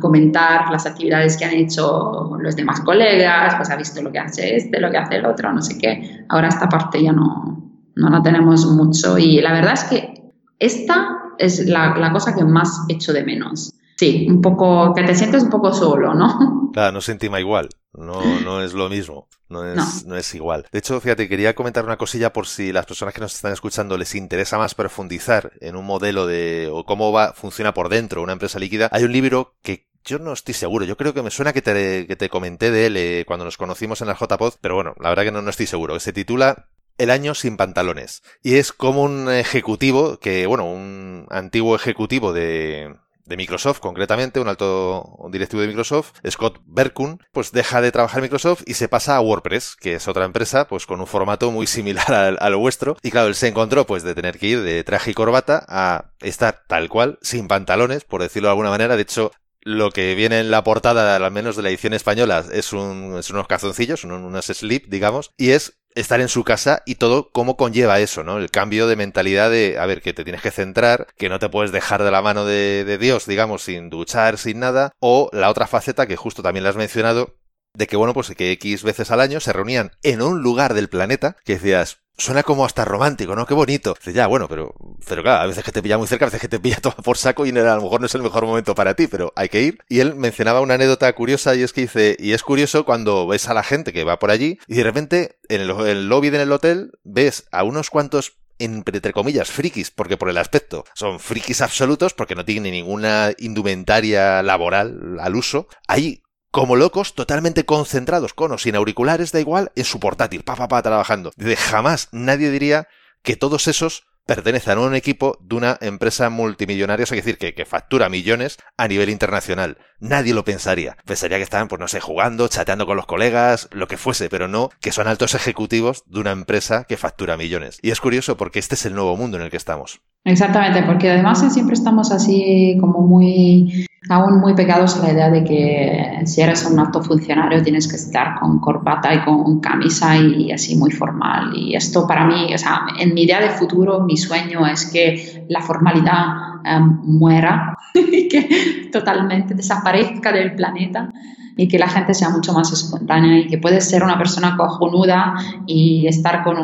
comentar 0.00 0.70
las 0.70 0.86
actividades 0.86 1.36
que 1.36 1.44
han 1.44 1.52
hecho 1.52 2.36
los 2.40 2.56
demás 2.56 2.80
colegas, 2.80 3.54
pues 3.56 3.70
ha 3.70 3.76
visto 3.76 4.00
lo 4.00 4.10
que 4.10 4.18
hace 4.18 4.56
este, 4.56 4.80
lo 4.80 4.90
que 4.90 4.96
hace 4.96 5.16
el 5.16 5.26
otro, 5.26 5.52
no 5.52 5.60
sé 5.60 5.78
qué. 5.78 6.24
Ahora 6.28 6.48
esta 6.48 6.68
parte 6.68 7.02
ya 7.02 7.12
no, 7.12 7.70
no 7.94 8.08
la 8.08 8.22
tenemos 8.22 8.64
mucho 8.66 9.18
y 9.18 9.40
la 9.40 9.52
verdad 9.52 9.74
es 9.74 9.84
que 9.84 10.32
esta 10.58 11.18
es 11.38 11.66
la 11.66 12.10
cosa 12.12 12.34
que 12.34 12.44
más 12.44 12.86
echo 12.88 13.12
de 13.12 13.24
menos. 13.24 13.74
Sí, 14.04 14.26
un 14.28 14.42
poco, 14.42 14.92
que 14.94 15.02
te 15.02 15.14
sientes 15.14 15.44
un 15.44 15.48
poco 15.48 15.72
solo, 15.72 16.12
¿no? 16.12 16.60
Claro, 16.74 16.92
no 16.92 17.00
se 17.00 17.12
intima 17.12 17.38
igual. 17.38 17.68
No, 17.92 18.20
no 18.40 18.60
es 18.60 18.74
lo 18.74 18.88
mismo, 18.88 19.28
no 19.48 19.64
es, 19.64 20.04
no. 20.04 20.16
es 20.16 20.34
igual. 20.34 20.66
De 20.72 20.80
hecho, 20.80 21.00
fíjate, 21.00 21.28
quería 21.28 21.54
comentar 21.54 21.84
una 21.84 21.96
cosilla 21.96 22.32
por 22.32 22.48
si 22.48 22.72
las 22.72 22.84
personas 22.84 23.14
que 23.14 23.20
nos 23.20 23.32
están 23.32 23.52
escuchando 23.52 23.96
les 23.96 24.14
interesa 24.16 24.58
más 24.58 24.74
profundizar 24.74 25.52
en 25.60 25.76
un 25.76 25.86
modelo 25.86 26.26
de 26.26 26.68
o 26.70 26.84
cómo 26.84 27.12
va, 27.12 27.32
funciona 27.32 27.72
por 27.72 27.88
dentro 27.88 28.22
una 28.22 28.32
empresa 28.32 28.58
líquida. 28.58 28.88
Hay 28.90 29.04
un 29.04 29.12
libro 29.12 29.54
que 29.62 29.86
yo 30.04 30.18
no 30.18 30.32
estoy 30.32 30.52
seguro, 30.52 30.84
yo 30.84 30.96
creo 30.96 31.14
que 31.14 31.22
me 31.22 31.30
suena 31.30 31.52
que 31.52 31.62
te, 31.62 32.08
que 32.08 32.16
te 32.16 32.28
comenté 32.28 32.72
de 32.72 32.86
él 32.86 32.96
eh, 32.96 33.24
cuando 33.24 33.44
nos 33.44 33.56
conocimos 33.56 34.02
en 34.02 34.08
la 34.08 34.18
JPod, 34.18 34.54
pero 34.60 34.74
bueno, 34.74 34.94
la 35.00 35.10
verdad 35.10 35.22
que 35.22 35.32
no, 35.32 35.40
no 35.40 35.50
estoy 35.50 35.66
seguro. 35.66 35.98
Se 36.00 36.12
titula 36.12 36.68
el 36.98 37.10
año 37.10 37.34
sin 37.34 37.56
pantalones. 37.56 38.22
Y 38.42 38.56
es 38.56 38.72
como 38.72 39.04
un 39.04 39.30
ejecutivo 39.30 40.18
que, 40.18 40.46
bueno, 40.46 40.64
un 40.64 41.26
antiguo 41.30 41.76
ejecutivo 41.76 42.32
de, 42.32 42.96
de 43.26 43.36
Microsoft, 43.36 43.80
concretamente, 43.80 44.40
un 44.40 44.48
alto 44.48 45.16
directivo 45.30 45.62
de 45.62 45.68
Microsoft, 45.68 46.12
Scott 46.28 46.60
Berkun, 46.66 47.20
pues 47.32 47.52
deja 47.52 47.80
de 47.80 47.92
trabajar 47.92 48.18
en 48.18 48.24
Microsoft 48.24 48.62
y 48.66 48.74
se 48.74 48.88
pasa 48.88 49.16
a 49.16 49.20
WordPress, 49.20 49.76
que 49.76 49.94
es 49.94 50.08
otra 50.08 50.24
empresa, 50.24 50.66
pues 50.68 50.86
con 50.86 51.00
un 51.00 51.06
formato 51.06 51.50
muy 51.50 51.66
similar 51.74 52.36
al, 52.38 52.56
vuestro. 52.56 52.96
Y 53.02 53.10
claro, 53.10 53.28
él 53.28 53.34
se 53.34 53.48
encontró 53.48 53.86
pues 53.86 54.02
de 54.02 54.14
tener 54.14 54.38
que 54.38 54.46
ir 54.46 54.62
de 54.62 54.84
traje 54.84 55.10
y 55.10 55.14
corbata 55.14 55.64
a 55.68 56.12
estar 56.20 56.64
tal 56.68 56.88
cual, 56.88 57.18
sin 57.22 57.48
pantalones, 57.48 58.04
por 58.04 58.22
decirlo 58.22 58.48
de 58.48 58.52
alguna 58.52 58.70
manera. 58.70 58.96
De 58.96 59.02
hecho, 59.02 59.32
lo 59.64 59.90
que 59.90 60.14
viene 60.14 60.40
en 60.40 60.50
la 60.50 60.62
portada, 60.62 61.16
al 61.16 61.30
menos 61.32 61.56
de 61.56 61.62
la 61.62 61.70
edición 61.70 61.94
española, 61.94 62.44
es, 62.52 62.72
un, 62.72 63.16
es 63.18 63.30
unos 63.30 63.46
calzoncillos, 63.46 64.04
unos 64.04 64.44
slip, 64.44 64.86
digamos, 64.88 65.30
y 65.36 65.50
es 65.50 65.78
estar 65.94 66.20
en 66.20 66.28
su 66.28 66.44
casa 66.44 66.82
y 66.86 66.96
todo 66.96 67.30
cómo 67.30 67.56
conlleva 67.56 68.00
eso, 68.00 68.24
¿no? 68.24 68.38
El 68.38 68.50
cambio 68.50 68.86
de 68.86 68.96
mentalidad 68.96 69.50
de, 69.50 69.78
a 69.78 69.86
ver, 69.86 70.02
que 70.02 70.12
te 70.12 70.24
tienes 70.24 70.42
que 70.42 70.50
centrar, 70.50 71.06
que 71.16 71.28
no 71.28 71.38
te 71.38 71.48
puedes 71.48 71.72
dejar 71.72 72.02
de 72.02 72.10
la 72.10 72.22
mano 72.22 72.44
de, 72.44 72.84
de 72.84 72.98
Dios, 72.98 73.26
digamos, 73.26 73.62
sin 73.62 73.90
duchar, 73.90 74.38
sin 74.38 74.60
nada, 74.60 74.92
o 75.00 75.30
la 75.32 75.50
otra 75.50 75.66
faceta 75.66 76.06
que 76.06 76.16
justo 76.16 76.42
también 76.42 76.64
la 76.64 76.70
has 76.70 76.76
mencionado, 76.76 77.36
de 77.76 77.86
que, 77.86 77.96
bueno, 77.96 78.14
pues 78.14 78.30
que 78.36 78.52
X 78.52 78.82
veces 78.82 79.10
al 79.10 79.20
año 79.20 79.40
se 79.40 79.52
reunían 79.52 79.90
en 80.02 80.22
un 80.22 80.42
lugar 80.42 80.74
del 80.74 80.88
planeta 80.88 81.36
que 81.44 81.54
decías, 81.54 82.03
Suena 82.16 82.44
como 82.44 82.64
hasta 82.64 82.84
romántico, 82.84 83.34
¿no? 83.34 83.44
Qué 83.44 83.54
bonito. 83.54 83.94
Dice, 83.98 84.12
ya, 84.12 84.26
bueno, 84.26 84.48
pero, 84.48 84.74
pero 85.06 85.22
claro, 85.22 85.42
a 85.42 85.46
veces 85.46 85.64
que 85.64 85.72
te 85.72 85.82
pilla 85.82 85.98
muy 85.98 86.06
cerca, 86.06 86.24
a 86.24 86.28
veces 86.28 86.40
que 86.40 86.48
te 86.48 86.60
pilla 86.60 86.76
todo 86.80 86.94
por 86.96 87.16
saco 87.16 87.44
y 87.44 87.50
a 87.50 87.52
lo 87.52 87.82
mejor 87.82 88.00
no 88.00 88.06
es 88.06 88.14
el 88.14 88.22
mejor 88.22 88.46
momento 88.46 88.74
para 88.74 88.94
ti, 88.94 89.08
pero 89.08 89.32
hay 89.34 89.48
que 89.48 89.62
ir. 89.62 89.78
Y 89.88 90.00
él 90.00 90.14
mencionaba 90.14 90.60
una 90.60 90.74
anécdota 90.74 91.12
curiosa 91.14 91.54
y 91.54 91.62
es 91.62 91.72
que 91.72 91.82
dice, 91.82 92.16
y 92.18 92.32
es 92.32 92.42
curioso 92.42 92.84
cuando 92.84 93.26
ves 93.26 93.48
a 93.48 93.54
la 93.54 93.62
gente 93.62 93.92
que 93.92 94.04
va 94.04 94.18
por 94.18 94.30
allí 94.30 94.58
y 94.68 94.74
de 94.74 94.84
repente 94.84 95.38
en 95.48 95.62
el, 95.62 95.70
el 95.70 96.08
lobby 96.08 96.30
del 96.30 96.52
hotel 96.52 96.92
ves 97.02 97.46
a 97.50 97.64
unos 97.64 97.90
cuantos 97.90 98.36
entre 98.58 99.12
comillas, 99.12 99.50
frikis, 99.50 99.90
porque 99.90 100.16
por 100.16 100.30
el 100.30 100.38
aspecto 100.38 100.84
son 100.94 101.18
frikis 101.18 101.60
absolutos, 101.60 102.14
porque 102.14 102.34
no 102.34 102.44
tienen 102.44 102.72
ninguna 102.72 103.32
indumentaria 103.38 104.42
laboral 104.42 105.18
al 105.20 105.34
uso, 105.34 105.66
ahí 105.88 106.22
como 106.54 106.76
locos, 106.76 107.16
totalmente 107.16 107.64
concentrados, 107.64 108.32
con 108.32 108.52
o 108.52 108.58
sin 108.58 108.76
auriculares, 108.76 109.32
da 109.32 109.40
igual, 109.40 109.72
en 109.74 109.84
su 109.84 109.98
portátil, 109.98 110.44
pa, 110.44 110.54
pa, 110.54 110.68
pa, 110.68 110.82
trabajando. 110.82 111.32
De 111.34 111.56
jamás 111.56 112.08
nadie 112.12 112.48
diría 112.48 112.86
que 113.24 113.34
todos 113.34 113.66
esos 113.66 114.06
pertenecen 114.24 114.78
a 114.78 114.82
un 114.82 114.94
equipo 114.94 115.36
de 115.40 115.56
una 115.56 115.78
empresa 115.80 116.30
multimillonaria, 116.30 117.02
es 117.02 117.10
decir, 117.10 117.38
que, 117.38 117.54
que, 117.54 117.64
factura 117.64 118.08
millones 118.08 118.58
a 118.76 118.86
nivel 118.86 119.10
internacional. 119.10 119.78
Nadie 119.98 120.32
lo 120.32 120.44
pensaría. 120.44 120.96
Pensaría 121.04 121.38
que 121.38 121.42
estaban, 121.42 121.66
pues 121.66 121.80
no 121.80 121.88
sé, 121.88 121.98
jugando, 121.98 122.46
chateando 122.46 122.86
con 122.86 122.96
los 122.96 123.06
colegas, 123.06 123.68
lo 123.72 123.88
que 123.88 123.96
fuese, 123.96 124.28
pero 124.28 124.46
no 124.46 124.70
que 124.80 124.92
son 124.92 125.08
altos 125.08 125.34
ejecutivos 125.34 126.04
de 126.06 126.20
una 126.20 126.30
empresa 126.30 126.84
que 126.84 126.96
factura 126.96 127.36
millones. 127.36 127.80
Y 127.82 127.90
es 127.90 128.00
curioso 128.00 128.36
porque 128.36 128.60
este 128.60 128.76
es 128.76 128.86
el 128.86 128.94
nuevo 128.94 129.16
mundo 129.16 129.38
en 129.38 129.42
el 129.42 129.50
que 129.50 129.56
estamos. 129.56 130.02
Exactamente, 130.24 130.82
porque 130.84 131.10
además 131.10 131.52
siempre 131.52 131.74
estamos 131.74 132.10
así 132.10 132.78
como 132.80 133.00
muy, 133.00 133.86
aún 134.08 134.40
muy 134.40 134.54
pegados 134.54 134.96
a 134.96 135.06
la 135.06 135.12
idea 135.12 135.30
de 135.30 135.44
que 135.44 136.22
si 136.24 136.40
eres 136.40 136.64
un 136.64 136.78
alto 136.78 137.02
funcionario 137.02 137.62
tienes 137.62 137.86
que 137.86 137.96
estar 137.96 138.40
con 138.40 138.58
corbata 138.58 139.12
y 139.12 139.22
con 139.22 139.60
camisa 139.60 140.16
y 140.16 140.50
así 140.50 140.76
muy 140.76 140.92
formal. 140.92 141.52
Y 141.54 141.76
esto 141.76 142.06
para 142.06 142.26
mí, 142.26 142.54
o 142.54 142.56
sea, 142.56 142.86
en 142.98 143.12
mi 143.12 143.24
idea 143.24 143.38
de 143.38 143.50
futuro, 143.50 144.00
mi 144.00 144.16
sueño 144.16 144.66
es 144.66 144.86
que 144.90 145.44
la 145.50 145.60
formalidad 145.60 146.24
em, 146.64 147.00
muera 147.04 147.76
y 147.94 148.26
que 148.26 148.88
totalmente 148.90 149.52
desaparezca 149.52 150.32
del 150.32 150.54
planeta 150.54 151.10
y 151.54 151.68
que 151.68 151.78
la 151.78 151.88
gente 151.88 152.14
sea 152.14 152.30
mucho 152.30 152.54
más 152.54 152.72
espontánea 152.72 153.40
y 153.40 153.46
que 153.46 153.58
puedes 153.58 153.90
ser 153.90 154.02
una 154.02 154.16
persona 154.16 154.56
cojonuda 154.56 155.34
y 155.66 156.06
estar 156.06 156.42
con 156.42 156.56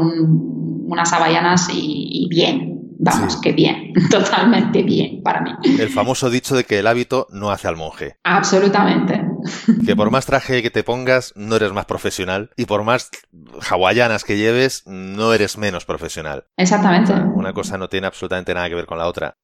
unas 0.89 1.13
avallanas 1.13 1.69
y 1.71 2.27
bien, 2.31 2.70
Vamos, 3.03 3.41
que 3.41 3.53
bien, 3.53 3.95
totalmente 4.11 4.83
bien 4.83 5.23
para 5.23 5.41
mí. 5.41 5.53
El 5.65 5.89
famoso 5.89 6.29
dicho 6.29 6.55
de 6.55 6.65
que 6.65 6.79
el 6.79 6.87
hábito 6.87 7.27
no 7.31 7.51
hace 7.51 7.67
al 7.67 7.77
monje. 7.77 8.17
Absolutamente. 8.25 9.25
Que 9.87 9.97
por 9.97 10.11
más 10.11 10.27
traje 10.27 10.63
que 10.63 10.71
te 10.71 10.85
pongas, 10.85 11.33
no 11.35 11.57
eres 11.57 11.73
más 11.73 11.87
profesional 11.87 12.51
y 12.57 12.67
por 12.67 12.85
más 12.85 13.11
hawaianas 13.71 14.25
que 14.25 14.37
lleves, 14.37 14.83
no 14.87 15.33
eres 15.33 15.57
menos 15.57 15.87
profesional. 15.87 16.45
Exactamente. 16.59 17.15
Una 17.15 17.55
cosa 17.55 17.79
no 17.79 17.89
tiene 17.89 18.07
absolutamente 18.07 18.53
nada 18.53 18.69
que 18.69 18.75
ver 18.75 18.87
con 18.87 18.99
la 18.99 19.07
otra. 19.07 19.35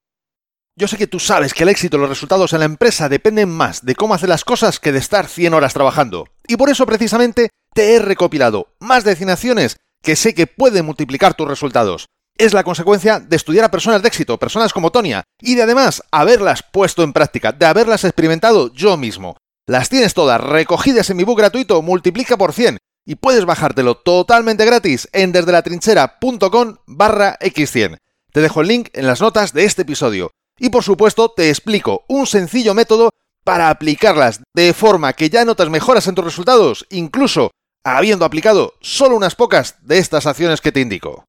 Yo 0.78 0.86
sé 0.86 0.98
que 0.98 1.06
tú 1.06 1.18
sabes 1.18 1.54
que 1.54 1.62
el 1.62 1.70
éxito 1.70 1.96
y 1.96 2.00
los 2.00 2.10
resultados 2.10 2.52
en 2.52 2.58
la 2.58 2.66
empresa 2.66 3.08
dependen 3.08 3.48
más 3.48 3.86
de 3.86 3.94
cómo 3.94 4.12
hacer 4.12 4.28
las 4.28 4.44
cosas 4.44 4.78
que 4.78 4.92
de 4.92 4.98
estar 4.98 5.26
100 5.26 5.54
horas 5.54 5.72
trabajando. 5.72 6.28
Y 6.46 6.56
por 6.58 6.68
eso 6.68 6.84
precisamente 6.84 7.48
te 7.72 7.94
he 7.94 7.98
recopilado 8.00 8.74
más 8.80 9.02
destinaciones 9.02 9.78
que 10.02 10.14
sé 10.14 10.34
que 10.34 10.46
pueden 10.46 10.84
multiplicar 10.84 11.32
tus 11.32 11.48
resultados 11.48 12.06
es 12.38 12.54
la 12.54 12.64
consecuencia 12.64 13.20
de 13.20 13.36
estudiar 13.36 13.64
a 13.64 13.70
personas 13.70 14.02
de 14.02 14.08
éxito, 14.08 14.38
personas 14.38 14.72
como 14.72 14.90
Tonia, 14.90 15.24
y 15.40 15.54
de 15.54 15.62
además 15.62 16.02
haberlas 16.10 16.62
puesto 16.62 17.02
en 17.02 17.12
práctica, 17.12 17.52
de 17.52 17.66
haberlas 17.66 18.04
experimentado 18.04 18.72
yo 18.72 18.96
mismo. 18.96 19.36
Las 19.66 19.88
tienes 19.88 20.14
todas 20.14 20.40
recogidas 20.40 21.10
en 21.10 21.16
mi 21.16 21.24
book 21.24 21.38
gratuito 21.38 21.82
Multiplica 21.82 22.36
por 22.36 22.52
100 22.52 22.78
y 23.04 23.16
puedes 23.16 23.44
bajártelo 23.44 23.96
totalmente 23.96 24.64
gratis 24.64 25.08
en 25.12 25.32
desdelatrinchera.com 25.32 26.76
barra 26.86 27.38
x100. 27.40 27.98
Te 28.32 28.40
dejo 28.40 28.60
el 28.60 28.68
link 28.68 28.88
en 28.92 29.06
las 29.06 29.20
notas 29.20 29.52
de 29.52 29.64
este 29.64 29.82
episodio. 29.82 30.30
Y 30.58 30.70
por 30.70 30.82
supuesto 30.82 31.30
te 31.30 31.48
explico 31.48 32.04
un 32.08 32.26
sencillo 32.26 32.74
método 32.74 33.10
para 33.44 33.70
aplicarlas 33.70 34.40
de 34.54 34.72
forma 34.74 35.12
que 35.12 35.30
ya 35.30 35.44
notas 35.44 35.70
mejoras 35.70 36.06
en 36.08 36.14
tus 36.14 36.24
resultados, 36.24 36.86
incluso 36.90 37.50
habiendo 37.84 38.24
aplicado 38.24 38.74
solo 38.80 39.16
unas 39.16 39.36
pocas 39.36 39.76
de 39.82 39.98
estas 39.98 40.26
acciones 40.26 40.60
que 40.60 40.72
te 40.72 40.80
indico. 40.80 41.24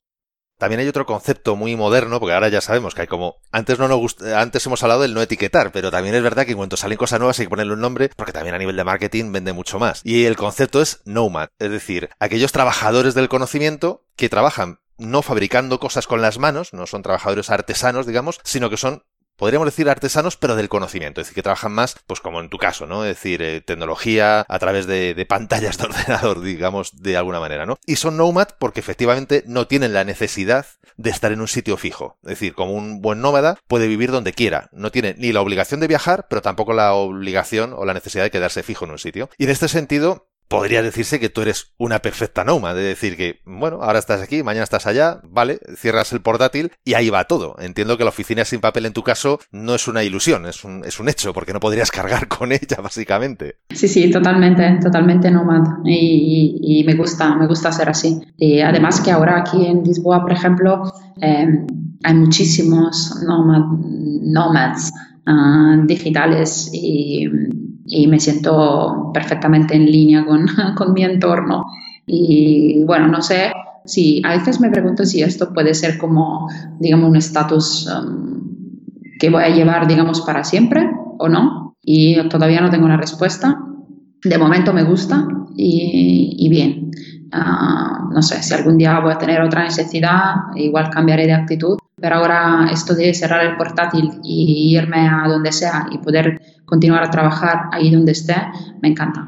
También 0.58 0.80
hay 0.80 0.88
otro 0.88 1.06
concepto 1.06 1.56
muy 1.56 1.76
moderno, 1.76 2.20
porque 2.20 2.34
ahora 2.34 2.50
ya 2.50 2.62
sabemos 2.62 2.96
que 2.96 3.02
hay 3.02 3.08
como. 3.08 3.38
Antes 3.52 3.78
no 3.80 3.88
nos 3.88 3.98
gusta, 4.00 4.41
antes 4.41 4.65
hemos 4.65 4.82
hablado 4.84 5.02
del 5.02 5.13
no 5.13 5.22
etiquetar, 5.22 5.72
pero 5.72 5.91
también 5.91 6.15
es 6.15 6.24
verdad 6.24 6.46
que 6.46 6.52
en 6.52 6.58
cuanto 6.58 6.78
salen 6.78 6.98
cosas 6.98 7.20
nuevas 7.20 7.39
hay 7.39 7.46
que 7.46 7.50
ponerle 7.50 7.74
un 7.74 7.82
nombre, 7.82 8.10
porque 8.15 8.34
también 8.34 8.56
a 8.56 8.58
nivel 8.58 8.76
de 8.76 8.84
marketing 8.84 9.32
vende 9.32 9.54
mucho 9.54 9.80
más. 9.80 10.02
Y 10.04 10.26
el 10.26 10.36
concepto 10.36 10.82
es 10.82 11.02
nomad, 11.06 11.50
es 11.60 11.72
decir, 11.72 12.10
aquellos 12.20 12.52
trabajadores 12.52 13.13
del 13.13 13.30
conocimiento 13.30 14.04
que 14.15 14.30
trabajan 14.30 14.80
no 14.98 15.22
fabricando 15.22 15.80
cosas 15.80 16.08
con 16.08 16.22
las 16.22 16.39
manos, 16.39 16.74
no 16.74 16.88
son 16.88 17.04
trabajadores 17.04 17.50
artesanos, 17.50 18.08
digamos, 18.08 18.39
sino 18.43 18.70
que 18.70 18.78
son 18.78 19.04
podríamos 19.38 19.67
decir 19.67 19.89
artesanos, 19.89 20.36
pero 20.36 20.56
del 20.56 20.69
conocimiento, 20.69 21.21
es 21.21 21.28
decir, 21.28 21.36
que 21.36 21.43
trabajan 21.43 21.71
más, 21.71 21.95
pues 22.06 22.19
como 22.19 22.41
en 22.41 22.50
tu 22.50 22.58
caso, 22.58 22.86
¿no? 22.86 23.06
Es 23.06 23.15
decir, 23.15 23.41
eh, 23.41 23.62
tecnología 23.62 24.45
a 24.47 24.60
través 24.60 24.88
de, 24.88 25.13
de, 25.13 25.26
pantallas 25.26 25.78
de 25.78 25.84
ordenador, 25.88 26.41
digamos, 26.41 27.02
de 27.02 27.17
alguna 27.17 27.39
manera, 27.39 27.65
¿no? 27.65 27.78
Y 27.86 27.95
son 27.95 28.17
nomad 28.17 28.50
porque 28.60 28.80
efectivamente 28.80 29.43
no 29.47 29.67
tienen 29.67 29.93
la 29.93 30.04
necesidad 30.04 30.65
de 30.97 31.12
estar 31.12 31.32
en 31.32 31.41
un 31.41 31.47
sitio 31.47 31.78
fijo. 31.78 32.17
Es 32.23 32.32
decir, 32.32 32.54
como 32.54 32.73
un 32.73 33.02
buen 33.02 33.21
nómada 33.21 33.58
puede 33.67 33.88
vivir 33.88 34.12
donde 34.12 34.34
quiera. 34.34 34.69
No 34.71 34.91
tiene 34.91 35.15
ni 35.17 35.32
la 35.32 35.41
obligación 35.41 35.80
de 35.80 35.88
viajar, 35.88 36.28
pero 36.30 36.41
tampoco 36.41 36.73
la 36.73 36.93
obligación 36.93 37.73
o 37.73 37.86
la 37.86 37.93
necesidad 37.93 38.23
de 38.23 38.32
quedarse 38.32 38.63
fijo 38.63 38.86
en 38.86 38.91
un 38.91 39.00
sitio. 39.00 39.30
Y 39.38 39.45
en 39.45 39.52
este 39.52 39.67
sentido, 39.67 40.28
podría 40.48 40.82
decirse 40.82 41.20
que 41.20 41.30
tú 41.30 41.42
eres 41.42 41.74
una 41.78 42.00
perfecta 42.00 42.44
Noma, 42.44 42.74
de 42.74 42.84
decir 42.84 43.18
que, 43.18 43.40
bueno, 43.46 43.80
ahora 43.82 44.00
estás 44.00 44.22
aquí, 44.22 44.44
mañana 44.44 44.64
estás 44.64 44.88
allá, 44.88 45.20
vale, 45.24 45.60
cierras 45.76 46.14
el 46.14 46.22
portátil 46.22 46.72
y 46.86 46.94
ahí 46.94 47.10
va 47.10 47.26
todo. 47.26 47.56
Entiendo 47.60 47.98
que 47.98 48.04
la 48.04 48.10
oficina 48.10 48.46
sin 48.46 48.62
papel 48.62 48.86
en 48.86 48.94
tu 48.94 49.04
caso 49.04 49.40
no 49.52 49.76
es 49.76 49.88
una 49.88 50.04
ilusión, 50.04 50.46
es 50.46 50.64
un, 50.64 50.84
es 50.86 51.00
un 51.00 51.10
hecho, 51.10 51.34
porque 51.34 51.54
no 51.54 51.60
podrías 51.60 51.92
cargar 51.98 52.28
con 52.28 52.52
ella, 52.52 52.78
básicamente. 52.82 53.58
Sí, 53.70 53.88
sí, 53.88 54.10
totalmente, 54.10 54.80
totalmente 54.82 55.30
nómada. 55.30 55.80
Y, 55.86 56.84
me 56.86 56.96
gusta, 56.96 57.36
me 57.36 57.48
gusta 57.48 57.72
ser 57.72 57.90
así. 57.90 58.20
Y 58.38 58.62
además 58.62 59.02
que 59.02 59.12
ahora 59.12 59.40
aquí 59.40 59.66
en 59.66 59.84
Lisboa, 59.84 60.22
por 60.22 60.32
ejemplo, 60.32 60.84
em, 61.20 61.68
hay 62.04 62.14
muchísimos 62.14 63.16
nomads 63.26 64.92
uh, 65.28 65.86
digitales 65.86 66.70
y 66.72 67.28
y 67.88 68.08
me 68.08 68.19
siento 68.19 69.12
perfectamente 69.13 69.76
en 69.76 69.86
línea 69.86 70.26
con, 70.26 70.47
con 70.76 70.93
mi 70.93 71.04
entorno. 71.04 71.65
Y 72.06 72.84
bueno, 72.84 73.08
no 73.08 73.21
sé 73.21 73.52
si 73.86 74.21
a 74.26 74.38
veces 74.38 74.60
me 74.60 74.69
pregunto 74.69 75.06
si 75.06 75.21
esto 75.21 75.54
puede 75.54 75.73
ser 75.73 75.97
como, 75.97 76.50
digamos, 76.80 77.10
un 77.10 77.15
estatus 77.15 77.88
um, 77.88 78.38
que 79.19 79.30
voy 79.30 79.43
a 79.43 79.50
llevar, 79.50 79.88
digamos, 79.88 80.21
para 80.21 80.43
siempre 80.43 80.89
o 81.17 81.30
no. 81.30 81.76
Y 81.82 82.21
todavía 82.28 82.62
no 82.62 82.69
tengo 82.69 82.86
una 82.86 82.97
respuesta. 82.97 83.58
De 84.23 84.38
momento 84.38 84.73
me 84.73 84.84
gusta 84.84 85.26
y, 85.56 86.36
y 86.38 86.50
bien. 86.50 86.91
Uh, 87.34 88.13
no 88.13 88.21
sé, 88.21 88.41
si 88.41 88.54
algún 88.54 88.78
día 88.78 89.00
voy 89.00 89.13
a 89.13 89.17
tener 89.17 89.41
otra 89.41 89.63
necesidad, 89.63 90.36
igual 90.56 90.89
cambiaré 90.89 91.26
de 91.26 91.34
actitud. 91.34 91.78
Pero 92.00 92.15
ahora 92.15 92.67
esto 92.71 92.93
de 92.93 93.13
cerrar 93.13 93.45
el 93.45 93.58
portátil 93.58 94.12
y 94.23 94.76
irme 94.78 95.08
a 95.08 95.28
donde 95.28 95.52
sea 95.52 95.88
y 95.91 95.97
poder 95.97 96.39
continuar 96.67 97.03
a 97.03 97.10
trabajar 97.10 97.69
ahí 97.71 97.89
donde 97.89 98.12
esté, 98.12 98.36
me 98.82 98.89
encanta. 98.89 99.27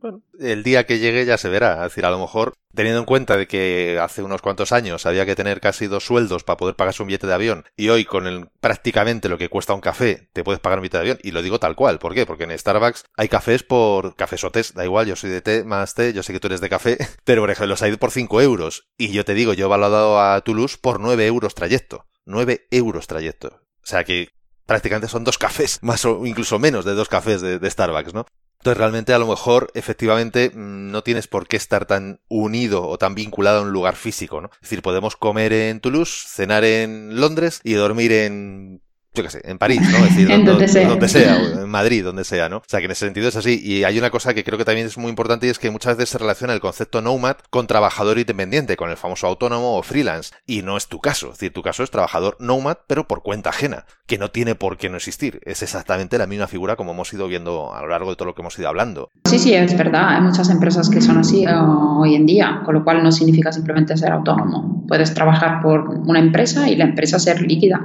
Bueno, 0.00 0.20
el 0.40 0.64
día 0.64 0.84
que 0.84 0.98
llegue 0.98 1.24
ya 1.24 1.38
se 1.38 1.48
verá. 1.48 1.74
Es 1.74 1.92
decir, 1.92 2.04
a 2.04 2.10
lo 2.10 2.18
mejor, 2.18 2.54
teniendo 2.74 2.98
en 2.98 3.06
cuenta 3.06 3.36
de 3.36 3.46
que 3.46 4.00
hace 4.02 4.24
unos 4.24 4.42
cuantos 4.42 4.72
años 4.72 5.06
había 5.06 5.24
que 5.24 5.36
tener 5.36 5.60
casi 5.60 5.86
dos 5.86 6.04
sueldos 6.04 6.42
para 6.42 6.56
poder 6.56 6.74
pagarse 6.74 7.04
un 7.04 7.06
billete 7.06 7.28
de 7.28 7.34
avión 7.34 7.64
y 7.76 7.88
hoy 7.88 8.04
con 8.04 8.26
el, 8.26 8.48
prácticamente 8.60 9.28
lo 9.28 9.38
que 9.38 9.48
cuesta 9.48 9.74
un 9.74 9.80
café 9.80 10.28
te 10.32 10.42
puedes 10.42 10.60
pagar 10.60 10.80
un 10.80 10.82
billete 10.82 10.96
de 10.96 11.02
avión. 11.02 11.18
Y 11.22 11.30
lo 11.30 11.40
digo 11.40 11.60
tal 11.60 11.76
cual. 11.76 12.00
¿Por 12.00 12.14
qué? 12.14 12.26
Porque 12.26 12.44
en 12.44 12.58
Starbucks 12.58 13.04
hay 13.16 13.28
cafés 13.28 13.62
por 13.62 14.16
cafesotes. 14.16 14.74
Da 14.74 14.84
igual, 14.84 15.06
yo 15.06 15.14
soy 15.14 15.30
de 15.30 15.40
té 15.40 15.62
más 15.62 15.94
té, 15.94 16.12
yo 16.12 16.24
sé 16.24 16.32
que 16.32 16.40
tú 16.40 16.48
eres 16.48 16.60
de 16.60 16.68
café, 16.68 16.98
pero 17.24 17.42
por 17.42 17.50
ejemplo 17.52 17.68
los 17.68 17.82
hay 17.82 17.96
por 17.96 18.10
5 18.10 18.40
euros. 18.40 18.88
Y 18.98 19.12
yo 19.12 19.24
te 19.24 19.34
digo, 19.34 19.54
yo 19.54 19.66
he 19.66 19.68
valorado 19.68 20.20
a 20.20 20.40
Toulouse 20.40 20.78
por 20.78 20.98
9 20.98 21.24
euros 21.26 21.54
trayecto. 21.54 22.06
9 22.24 22.66
euros 22.72 23.06
trayecto. 23.06 23.60
O 23.84 23.86
sea 23.86 24.02
que 24.02 24.30
prácticamente 24.72 25.06
son 25.06 25.22
dos 25.22 25.36
cafés, 25.36 25.78
más 25.82 26.02
o 26.06 26.24
incluso 26.24 26.58
menos 26.58 26.86
de 26.86 26.94
dos 26.94 27.10
cafés 27.10 27.42
de, 27.42 27.70
Starbucks, 27.70 28.14
¿no? 28.14 28.24
Entonces 28.60 28.78
realmente 28.78 29.12
a 29.12 29.18
lo 29.18 29.26
mejor 29.26 29.70
efectivamente 29.74 30.48
mm, 30.48 30.90
no 30.90 31.02
tienes 31.02 31.26
por 31.28 31.46
qué 31.46 31.58
estar 31.58 31.84
tan 31.84 32.20
unido 32.28 32.88
o 32.88 32.96
tan 32.96 33.14
vinculado 33.14 33.58
a 33.58 33.62
un 33.62 33.72
lugar 33.72 33.96
físico, 33.96 34.40
¿no? 34.40 34.48
Es 34.54 34.60
decir, 34.62 34.80
podemos 34.80 35.14
comer 35.14 35.52
en 35.52 35.80
Toulouse, 35.80 36.24
cenar 36.26 36.64
en 36.64 37.20
Londres 37.20 37.60
y 37.64 37.74
dormir 37.74 38.12
en 38.12 38.80
yo 39.14 39.22
qué 39.22 39.30
sé, 39.30 39.42
en 39.44 39.58
París, 39.58 39.80
¿no? 39.82 39.98
Es 39.98 40.16
decir, 40.16 40.28
donde, 40.44 40.68
sea. 40.68 40.88
donde 40.88 41.08
sea, 41.08 41.36
en 41.36 41.68
Madrid, 41.68 42.02
donde 42.02 42.24
sea, 42.24 42.48
¿no? 42.48 42.58
O 42.58 42.62
sea, 42.66 42.80
que 42.80 42.86
en 42.86 42.92
ese 42.92 43.04
sentido 43.04 43.28
es 43.28 43.36
así. 43.36 43.60
Y 43.62 43.84
hay 43.84 43.98
una 43.98 44.10
cosa 44.10 44.32
que 44.32 44.42
creo 44.42 44.58
que 44.58 44.64
también 44.64 44.86
es 44.86 44.96
muy 44.96 45.10
importante 45.10 45.46
y 45.46 45.50
es 45.50 45.58
que 45.58 45.70
muchas 45.70 45.96
veces 45.96 46.10
se 46.10 46.18
relaciona 46.18 46.54
el 46.54 46.60
concepto 46.60 47.02
nomad 47.02 47.36
con 47.50 47.66
trabajador 47.66 48.18
independiente, 48.18 48.76
con 48.76 48.90
el 48.90 48.96
famoso 48.96 49.26
autónomo 49.26 49.76
o 49.76 49.82
freelance. 49.82 50.32
Y 50.46 50.62
no 50.62 50.76
es 50.76 50.86
tu 50.86 51.00
caso. 51.00 51.26
Es 51.26 51.32
decir, 51.34 51.52
tu 51.52 51.62
caso 51.62 51.82
es 51.82 51.90
trabajador 51.90 52.36
nomad, 52.40 52.78
pero 52.86 53.06
por 53.06 53.22
cuenta 53.22 53.50
ajena, 53.50 53.84
que 54.06 54.18
no 54.18 54.30
tiene 54.30 54.54
por 54.54 54.78
qué 54.78 54.88
no 54.88 54.96
existir. 54.96 55.40
Es 55.44 55.62
exactamente 55.62 56.16
la 56.16 56.26
misma 56.26 56.46
figura 56.46 56.76
como 56.76 56.92
hemos 56.92 57.12
ido 57.12 57.28
viendo 57.28 57.74
a 57.74 57.82
lo 57.82 57.88
largo 57.88 58.10
de 58.10 58.16
todo 58.16 58.26
lo 58.26 58.34
que 58.34 58.40
hemos 58.40 58.58
ido 58.58 58.68
hablando. 58.68 59.10
Sí, 59.26 59.38
sí, 59.38 59.52
es 59.52 59.76
verdad. 59.76 60.08
Hay 60.08 60.22
muchas 60.22 60.48
empresas 60.48 60.88
que 60.88 61.02
son 61.02 61.18
así 61.18 61.44
eh, 61.44 61.54
hoy 61.54 62.14
en 62.14 62.24
día, 62.24 62.62
con 62.64 62.74
lo 62.74 62.84
cual 62.84 63.02
no 63.02 63.12
significa 63.12 63.52
simplemente 63.52 63.96
ser 63.96 64.12
autónomo. 64.12 64.84
Puedes 64.88 65.12
trabajar 65.12 65.60
por 65.60 65.88
una 65.88 66.18
empresa 66.18 66.68
y 66.70 66.76
la 66.76 66.84
empresa 66.84 67.18
ser 67.18 67.42
líquida. 67.42 67.80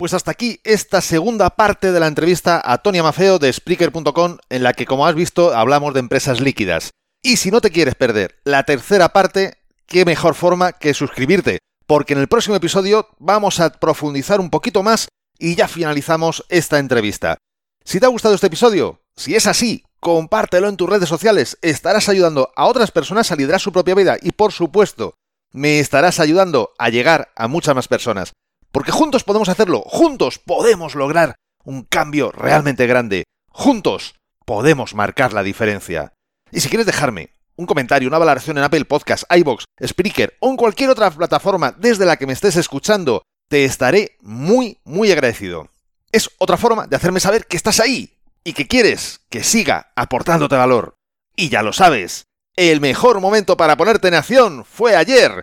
Pues 0.00 0.14
hasta 0.14 0.30
aquí 0.30 0.60
esta 0.64 1.02
segunda 1.02 1.50
parte 1.50 1.92
de 1.92 2.00
la 2.00 2.06
entrevista 2.06 2.62
a 2.64 2.78
Tonia 2.78 3.02
Mafeo 3.02 3.38
de 3.38 3.52
Spreaker.com 3.52 4.38
en 4.48 4.62
la 4.62 4.72
que, 4.72 4.86
como 4.86 5.06
has 5.06 5.14
visto, 5.14 5.54
hablamos 5.54 5.92
de 5.92 6.00
empresas 6.00 6.40
líquidas. 6.40 6.92
Y 7.22 7.36
si 7.36 7.50
no 7.50 7.60
te 7.60 7.70
quieres 7.70 7.96
perder 7.96 8.40
la 8.44 8.62
tercera 8.62 9.10
parte, 9.10 9.58
qué 9.84 10.06
mejor 10.06 10.34
forma 10.34 10.72
que 10.72 10.94
suscribirte, 10.94 11.58
porque 11.86 12.14
en 12.14 12.20
el 12.20 12.28
próximo 12.28 12.56
episodio 12.56 13.08
vamos 13.18 13.60
a 13.60 13.68
profundizar 13.72 14.40
un 14.40 14.48
poquito 14.48 14.82
más 14.82 15.08
y 15.38 15.54
ya 15.54 15.68
finalizamos 15.68 16.46
esta 16.48 16.78
entrevista. 16.78 17.36
Si 17.84 18.00
te 18.00 18.06
ha 18.06 18.08
gustado 18.08 18.34
este 18.34 18.46
episodio, 18.46 19.02
si 19.16 19.34
es 19.34 19.46
así, 19.46 19.84
compártelo 20.00 20.70
en 20.70 20.78
tus 20.78 20.88
redes 20.88 21.10
sociales, 21.10 21.58
estarás 21.60 22.08
ayudando 22.08 22.52
a 22.56 22.64
otras 22.64 22.90
personas 22.90 23.30
a 23.32 23.36
liderar 23.36 23.60
su 23.60 23.70
propia 23.70 23.94
vida 23.94 24.16
y 24.22 24.32
por 24.32 24.52
supuesto, 24.52 25.12
me 25.52 25.78
estarás 25.78 26.20
ayudando 26.20 26.70
a 26.78 26.88
llegar 26.88 27.32
a 27.36 27.48
muchas 27.48 27.74
más 27.74 27.86
personas. 27.86 28.32
Porque 28.72 28.92
juntos 28.92 29.24
podemos 29.24 29.48
hacerlo, 29.48 29.82
juntos 29.86 30.38
podemos 30.38 30.94
lograr 30.94 31.36
un 31.64 31.82
cambio 31.82 32.30
realmente 32.32 32.86
grande, 32.86 33.24
juntos 33.48 34.14
podemos 34.44 34.94
marcar 34.94 35.32
la 35.32 35.42
diferencia. 35.42 36.14
Y 36.52 36.60
si 36.60 36.68
quieres 36.68 36.86
dejarme 36.86 37.30
un 37.56 37.66
comentario, 37.66 38.08
una 38.08 38.18
valoración 38.18 38.58
en 38.58 38.64
Apple 38.64 38.84
Podcast, 38.84 39.24
iBox, 39.30 39.64
Spreaker 39.86 40.36
o 40.40 40.50
en 40.50 40.56
cualquier 40.56 40.90
otra 40.90 41.10
plataforma 41.10 41.74
desde 41.78 42.06
la 42.06 42.16
que 42.16 42.26
me 42.26 42.32
estés 42.32 42.56
escuchando, 42.56 43.22
te 43.48 43.64
estaré 43.64 44.16
muy, 44.20 44.78
muy 44.84 45.12
agradecido. 45.12 45.68
Es 46.12 46.30
otra 46.38 46.56
forma 46.56 46.86
de 46.86 46.96
hacerme 46.96 47.20
saber 47.20 47.46
que 47.46 47.56
estás 47.56 47.80
ahí 47.80 48.16
y 48.44 48.52
que 48.52 48.66
quieres 48.66 49.20
que 49.28 49.44
siga 49.44 49.92
aportándote 49.94 50.56
valor. 50.56 50.94
Y 51.36 51.48
ya 51.48 51.62
lo 51.62 51.72
sabes, 51.72 52.24
el 52.56 52.80
mejor 52.80 53.20
momento 53.20 53.56
para 53.56 53.76
ponerte 53.76 54.08
en 54.08 54.14
acción 54.14 54.64
fue 54.64 54.96
ayer. 54.96 55.42